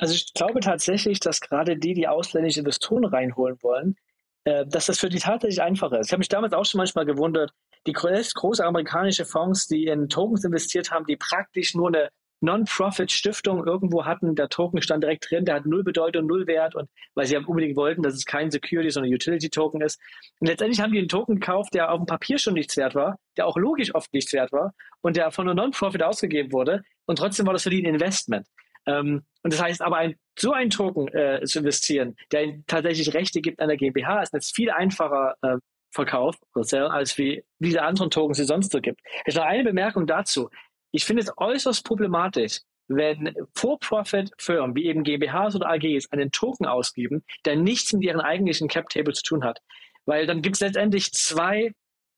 [0.00, 3.96] Also ich glaube tatsächlich, dass gerade die, die ausländische Investoren reinholen wollen,
[4.44, 6.06] äh, dass das für die tatsächlich einfacher ist.
[6.06, 7.52] Ich habe mich damals auch schon manchmal gewundert,
[7.86, 12.08] die große amerikanische Fonds, die in Tokens investiert haben, die praktisch nur eine
[12.40, 16.88] Non-Profit-Stiftung irgendwo hatten, der Token stand direkt drin, der hat null Bedeutung, null Wert und
[17.14, 20.00] weil sie unbedingt wollten, dass es kein Security, sondern Utility-Token ist.
[20.38, 23.18] Und letztendlich haben die einen Token gekauft, der auf dem Papier schon nichts wert war,
[23.36, 24.72] der auch logisch oft nichts wert war
[25.02, 28.46] und der von einer Non-Profit ausgegeben wurde und trotzdem war das für die ein Investment.
[28.86, 33.40] Ähm, und das heißt aber, ein, so einen Token äh, zu investieren, der tatsächlich Rechte
[33.40, 35.56] gibt an der GmbH, ist jetzt viel einfacher äh,
[35.92, 39.00] Verkauf als wie diese anderen Tokens, die es sonst so gibt.
[39.26, 40.48] Ich noch eine Bemerkung dazu.
[40.92, 47.24] Ich finde es äußerst problematisch, wenn For-Profit-Firmen wie eben GmbHs oder AGs einen Token ausgeben,
[47.44, 49.60] der nichts mit ihren eigentlichen Cap-Table zu tun hat.
[50.06, 51.72] Weil dann gibt es letztendlich zwei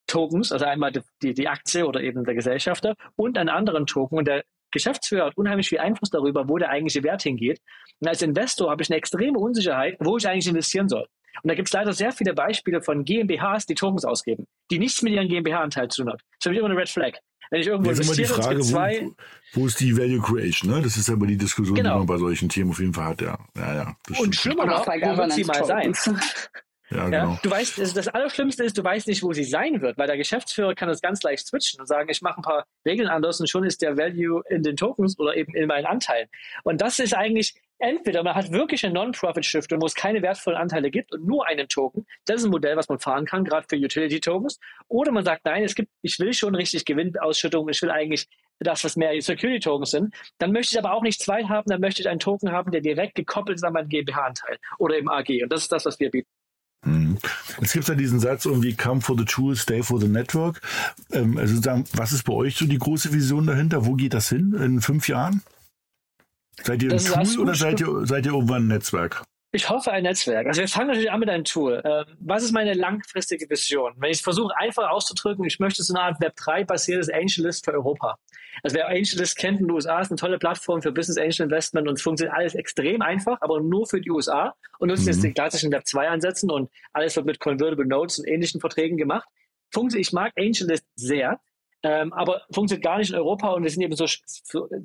[0.06, 0.92] Tokens, also einmal
[1.22, 4.18] die, die Aktie oder eben der Gesellschafter und einen anderen Token.
[4.18, 7.60] Und der Geschäftsführer hat unheimlich viel Einfluss darüber, wo der eigentliche Wert hingeht.
[8.00, 11.06] Und als Investor habe ich eine extreme Unsicherheit, wo ich eigentlich investieren soll.
[11.42, 15.02] Und da gibt es leider sehr viele Beispiele von GmbHs, die Tokens ausgeben, die nichts
[15.02, 16.18] mit ihrem GmbH-Anteil zu tun haben.
[16.18, 17.12] Das ist für mich immer eine Red Flag.
[17.50, 19.08] Wenn ich irgendwo investiere, immer die Frage, zwei,
[19.52, 20.70] wo, wo, ist die Value Creation?
[20.70, 20.82] Ne?
[20.82, 21.92] Das ist aber die Diskussion, genau.
[21.92, 23.20] die man bei solchen Themen auf jeden Fall hat.
[23.20, 25.92] Ja, ja, ja Und schlimmer noch, wo wird sie mal sein?
[26.94, 27.38] Ja, genau.
[27.42, 30.74] Du weißt, das Allerschlimmste ist, du weißt nicht, wo sie sein wird, weil der Geschäftsführer
[30.74, 33.64] kann das ganz leicht switchen und sagen, ich mache ein paar Regeln anders und schon
[33.64, 36.28] ist der Value in den Tokens oder eben in meinen Anteilen.
[36.64, 40.90] Und das ist eigentlich, entweder man hat wirklich eine Non-Profit-Stiftung, wo es keine wertvollen Anteile
[40.90, 42.06] gibt und nur einen Token.
[42.26, 44.58] Das ist ein Modell, was man fahren kann, gerade für Utility-Tokens.
[44.88, 48.28] Oder man sagt, nein, es gibt, ich will schon richtig Gewinnausschüttung, ich will eigentlich
[48.60, 50.14] das, was mehr Security-Tokens sind.
[50.38, 52.80] Dann möchte ich aber auch nicht zwei haben, dann möchte ich einen Token haben, der
[52.80, 55.42] direkt gekoppelt ist an meinen GmbH-Anteil oder im AG.
[55.42, 56.28] Und das ist das, was wir bieten.
[56.84, 57.18] Mhm.
[57.60, 60.60] Es gibt ja diesen Satz irgendwie come for the tool, stay for the network.
[61.12, 63.86] Ähm, also sagen, was ist bei euch so die große Vision dahinter?
[63.86, 65.42] Wo geht das hin in fünf Jahren?
[66.62, 69.24] Seid ihr ein Tool oder seid ihr, seid ihr irgendwann ein Netzwerk?
[69.54, 70.46] Ich hoffe ein Netzwerk.
[70.46, 71.82] Also wir fangen natürlich an mit einem Tool.
[71.84, 73.92] Ähm, was ist meine langfristige Vision?
[73.98, 78.16] Wenn ich es versuche einfach auszudrücken, ich möchte so eine Art Web3-basiertes Angelist für Europa.
[78.62, 81.88] Also wer Angelist kennt in den USA, ist eine tolle Plattform für Business Angel Investment
[81.88, 85.08] und es funktioniert alles extrem einfach, aber nur für die USA und nutzt mhm.
[85.08, 89.28] jetzt die klassischen Web2-Ansätzen und alles wird mit Convertible Notes und ähnlichen Verträgen gemacht.
[89.94, 91.40] Ich mag Angelist sehr.
[91.84, 94.06] Ähm, aber funktioniert gar nicht in Europa und wir sind eben so,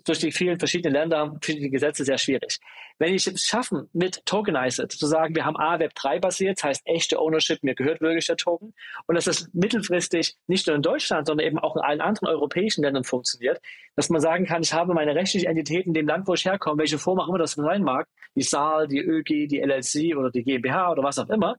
[0.03, 2.59] durch die vielen verschiedenen Länder, verschiedene Gesetze sehr schwierig.
[2.97, 6.63] Wenn ich es schaffen, mit Tokenized zu sagen, wir haben A, Web 3 basiert, das
[6.63, 8.73] heißt echte Ownership, mir gehört wirklich der Token
[9.05, 12.83] und dass das mittelfristig nicht nur in Deutschland, sondern eben auch in allen anderen europäischen
[12.83, 13.61] Ländern funktioniert,
[13.95, 16.79] dass man sagen kann, ich habe meine rechtliche Entität in dem Land, wo ich herkomme,
[16.79, 20.43] welche Form auch immer das sein mag, die SAL, die ÖG, die LLC oder die
[20.43, 21.57] GmbH oder was auch immer,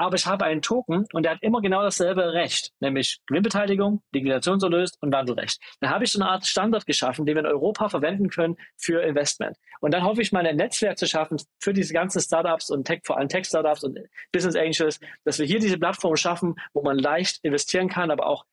[0.00, 4.92] aber ich habe einen Token und der hat immer genau dasselbe Recht, nämlich Gewinnbeteiligung, Liquidationserlös
[5.02, 5.60] und Wandelrecht.
[5.80, 9.02] Dann habe ich so eine Art Standard geschaffen, den wir in Europa verwenden können für
[9.02, 9.58] Investment.
[9.80, 13.02] Und dann hoffe ich mal ein Netzwerk zu schaffen für diese ganzen Startups und Tech,
[13.04, 13.98] vor allem Tech-Startups und
[14.32, 18.46] Business Angels, dass wir hier diese Plattform schaffen, wo man leicht investieren kann, aber auch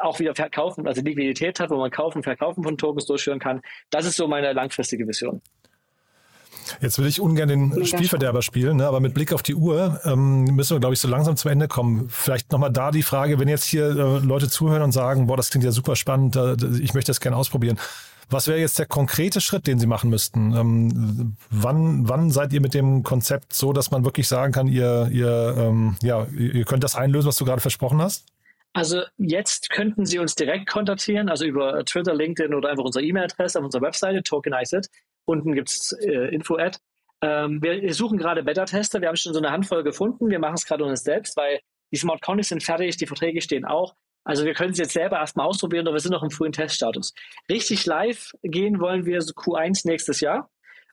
[0.00, 3.62] auch wieder verkaufen, also Liquidität hat, wo man kaufen, verkaufen von Tokens durchführen kann.
[3.90, 5.40] Das ist so meine langfristige Vision.
[6.80, 8.86] Jetzt will ich ungern den Mega Spielverderber spielen, ne?
[8.86, 11.68] aber mit Blick auf die Uhr ähm, müssen wir, glaube ich, so langsam zum Ende
[11.68, 12.08] kommen.
[12.08, 15.50] Vielleicht nochmal da die Frage, wenn jetzt hier äh, Leute zuhören und sagen, boah, das
[15.50, 17.78] klingt ja super spannend, äh, ich möchte das gerne ausprobieren.
[18.30, 20.54] Was wäre jetzt der konkrete Schritt, den Sie machen müssten?
[20.56, 25.08] Ähm, wann, wann seid ihr mit dem Konzept so, dass man wirklich sagen kann, ihr,
[25.10, 28.26] ihr, ähm, ja, ihr könnt das einlösen, was du gerade versprochen hast?
[28.72, 33.58] Also jetzt könnten Sie uns direkt kontaktieren, also über Twitter, LinkedIn oder einfach unsere E-Mail-Adresse
[33.58, 34.82] auf unserer Webseite, Tokenize
[35.24, 36.78] Unten gibt es äh, Info-Ad.
[37.22, 39.00] Ähm, wir suchen gerade Beta-Tester.
[39.00, 40.30] Wir haben schon so eine Handvoll gefunden.
[40.30, 41.60] Wir machen es gerade uns selbst, weil
[41.92, 43.94] die Smart Contracts sind fertig, die Verträge stehen auch.
[44.24, 47.14] Also wir können es jetzt selber erstmal ausprobieren, aber wir sind noch im frühen Teststatus.
[47.50, 50.50] Richtig live gehen wollen wir so Q1 nächstes Jahr.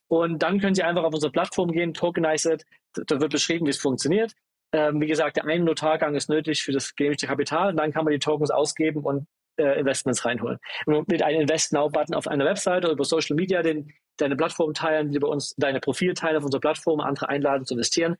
[0.07, 2.57] Und dann können Sie einfach auf unsere Plattform gehen, Tokenize
[2.93, 4.33] Da wird beschrieben, wie es funktioniert.
[4.71, 7.71] Ähm, wie gesagt, der eine Notargang ist nötig für das genehmigte Kapital.
[7.71, 9.27] Und dann kann man die Tokens ausgeben und
[9.57, 10.59] äh, Investments reinholen.
[10.85, 14.73] Und mit einem Invest Now-Button auf einer Webseite oder über Social Media den, deine Plattform
[14.73, 18.17] teilen, die bei uns deine Profil teilen auf unserer Plattform, andere einladen zu investieren.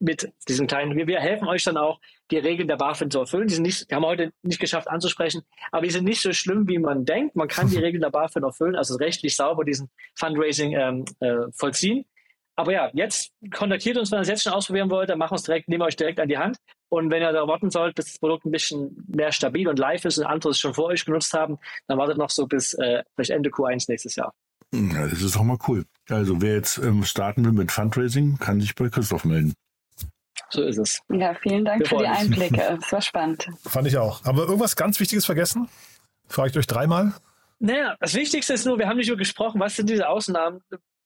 [0.00, 3.46] Mit diesen kleinen, wir, wir helfen euch dann auch, die Regeln der BaFin zu erfüllen.
[3.46, 6.66] Die, sind nicht, haben wir heute nicht geschafft anzusprechen, aber die sind nicht so schlimm,
[6.68, 7.36] wie man denkt.
[7.36, 12.06] Man kann die Regeln der BaFin erfüllen, also rechtlich sauber diesen Fundraising ähm, äh, vollziehen.
[12.56, 15.36] Aber ja, jetzt kontaktiert uns, wenn ihr es jetzt schon ausprobieren wollt, dann machen wir
[15.36, 16.56] es direkt, nehmen wir euch direkt an die Hand.
[16.88, 20.04] Und wenn ihr da warten sollt, bis das Produkt ein bisschen mehr stabil und live
[20.04, 23.02] ist und andere es schon vor euch genutzt haben, dann wartet noch so bis äh,
[23.14, 24.32] vielleicht Ende Q1 nächstes Jahr.
[24.72, 25.84] Ja, das ist auch mal cool.
[26.08, 29.54] Also wer jetzt ähm, starten will mit Fundraising, kann sich bei Christoph melden.
[30.50, 31.00] So ist es.
[31.08, 32.78] Ja, vielen Dank Wir für die Einblicke.
[32.84, 33.48] Es war spannend.
[33.64, 34.24] Fand ich auch.
[34.24, 35.68] Aber irgendwas ganz Wichtiges vergessen?
[36.28, 37.12] Frage ich euch dreimal.
[37.58, 40.60] Naja, das Wichtigste ist nur, wir haben nicht nur gesprochen, was sind diese Ausnahmen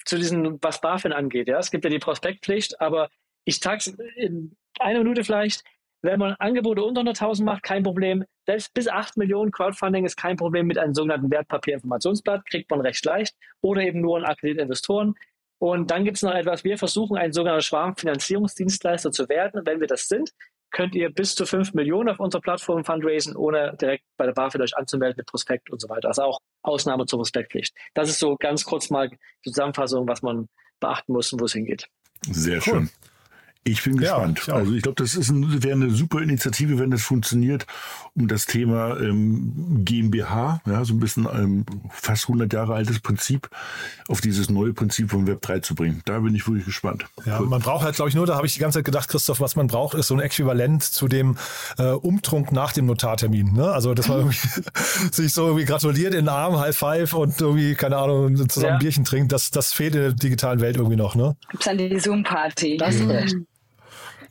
[0.09, 1.49] zu diesen, was BaFin angeht.
[1.49, 3.11] Ja, es gibt ja die Prospektpflicht, aber
[3.45, 3.87] ich sage es
[4.17, 5.63] in einer Minute vielleicht,
[6.03, 8.25] wenn man Angebote unter 100.000 macht, kein Problem.
[8.47, 13.05] Selbst bis 8 Millionen Crowdfunding ist kein Problem mit einem sogenannten Wertpapierinformationsblatt, kriegt man recht
[13.05, 15.15] leicht oder eben nur an akkreditierte Investoren.
[15.61, 19.67] Und dann gibt es noch etwas, wir versuchen ein sogenannter Schwarmfinanzierungsdienstleister zu werden.
[19.67, 20.31] Wenn wir das sind,
[20.71, 24.63] könnt ihr bis zu 5 Millionen auf unserer Plattform fundraisen, ohne direkt bei der BaFin
[24.63, 26.09] euch anzumelden mit Prospekt und so weiter.
[26.09, 27.75] Also auch Ausnahme zur Prospektpflicht.
[27.95, 30.49] Das ist so ganz kurz mal die Zusammenfassung, was man
[30.81, 31.89] beachten muss und wo es hingeht.
[32.31, 32.63] Sehr cool.
[32.63, 32.91] schön.
[33.71, 34.47] Ich bin gespannt.
[34.47, 37.67] Ja, ich also ich glaube, das ist ein, wäre eine super Initiative, wenn das funktioniert,
[38.15, 43.49] um das Thema ähm, GmbH, ja, so ein bisschen ähm, fast 100 Jahre altes Prinzip,
[44.09, 46.03] auf dieses neue Prinzip von Web 3 zu bringen.
[46.05, 47.07] Da bin ich wirklich gespannt.
[47.25, 47.47] Ja, cool.
[47.47, 49.57] man braucht halt, glaube ich, nur, da habe ich die ganze Zeit gedacht, Christoph, was
[49.57, 51.37] man braucht, ist so ein Äquivalent zu dem
[51.79, 53.53] äh, Umtrunk nach dem Notartermin.
[53.53, 53.71] Ne?
[53.71, 54.31] Also, dass man
[55.13, 58.73] sich so irgendwie gratuliert in den Arm, High Five und irgendwie, keine Ahnung, zusammen ja.
[58.75, 59.33] ein Bierchen trinkt.
[59.33, 61.15] Das, das fehlt in der digitalen Welt irgendwie noch.
[61.15, 61.37] Ne?
[61.51, 62.77] Gibt es dann die Zoom-Party.
[62.77, 63.37] Das ist recht.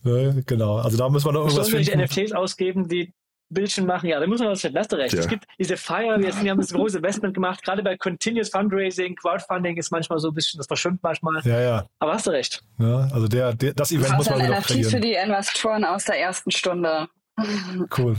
[0.04, 3.14] Ne, genau, also da muss man noch irgendwas Sollen wir NFTs ausgeben, die
[3.50, 4.10] Bildchen machen?
[4.10, 4.78] Ja, da muss man was finden.
[4.78, 5.14] Hast du recht.
[5.14, 5.22] Ja.
[5.22, 9.78] Es gibt diese Feier, wir, haben das große Investment gemacht, gerade bei Continuous Fundraising, Crowdfunding
[9.78, 11.42] ist manchmal so ein bisschen, das verschwimmt manchmal.
[11.46, 11.86] Ja, ja.
[12.00, 12.62] Aber hast du recht.
[12.78, 16.20] Ja, also der, der das Event muss man wieder NFTs für die Investoren aus der
[16.20, 17.08] ersten Stunde.
[17.96, 18.18] Cool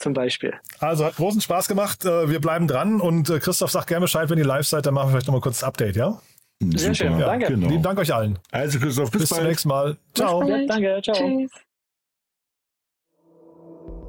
[0.00, 0.54] zum Beispiel.
[0.78, 2.04] Also hat großen Spaß gemacht.
[2.04, 4.94] Äh, wir bleiben dran und äh, Christoph sagt gerne Bescheid, wenn ihr live seid, dann
[4.94, 6.20] machen wir vielleicht nochmal kurz das Update, ja?
[6.62, 6.94] Sehr Super.
[6.94, 7.46] schön, ja, danke.
[7.46, 7.68] Genau.
[7.68, 8.38] Lieben Dank euch allen.
[8.50, 9.96] Also Christoph, bis, bis zum nächsten Mal.
[10.14, 10.46] Ciao.
[10.46, 11.14] Ja, danke, ciao.
[11.14, 11.50] Tschüss.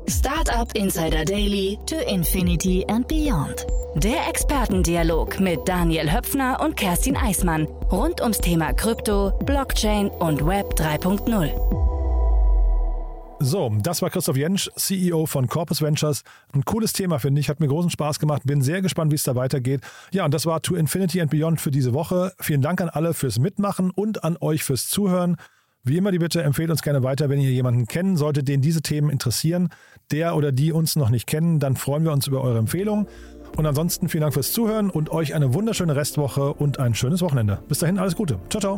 [0.10, 3.66] Startup Insider Daily to Infinity and Beyond.
[3.96, 10.74] Der Expertendialog mit Daniel Höpfner und Kerstin Eismann rund ums Thema Krypto, Blockchain und Web
[10.76, 12.01] 3.0.
[13.44, 16.24] So, das war Christoph Jentsch, CEO von Corpus Ventures.
[16.54, 17.50] Ein cooles Thema, finde ich.
[17.50, 18.44] Hat mir großen Spaß gemacht.
[18.46, 19.82] Bin sehr gespannt, wie es da weitergeht.
[20.12, 22.34] Ja, und das war To Infinity and Beyond für diese Woche.
[22.40, 25.38] Vielen Dank an alle fürs Mitmachen und an euch fürs Zuhören.
[25.84, 28.84] Wie immer die Bitte, empfehlt uns gerne weiter, wenn ihr jemanden kennen solltet, den diese
[28.84, 29.70] Themen interessieren.
[30.12, 33.08] Der oder die uns noch nicht kennen, dann freuen wir uns über eure Empfehlung.
[33.58, 37.64] Und ansonsten vielen Dank fürs Zuhören und euch eine wunderschöne Restwoche und ein schönes Wochenende.
[37.68, 38.38] Bis dahin, alles Gute.
[38.50, 38.78] Ciao, ciao.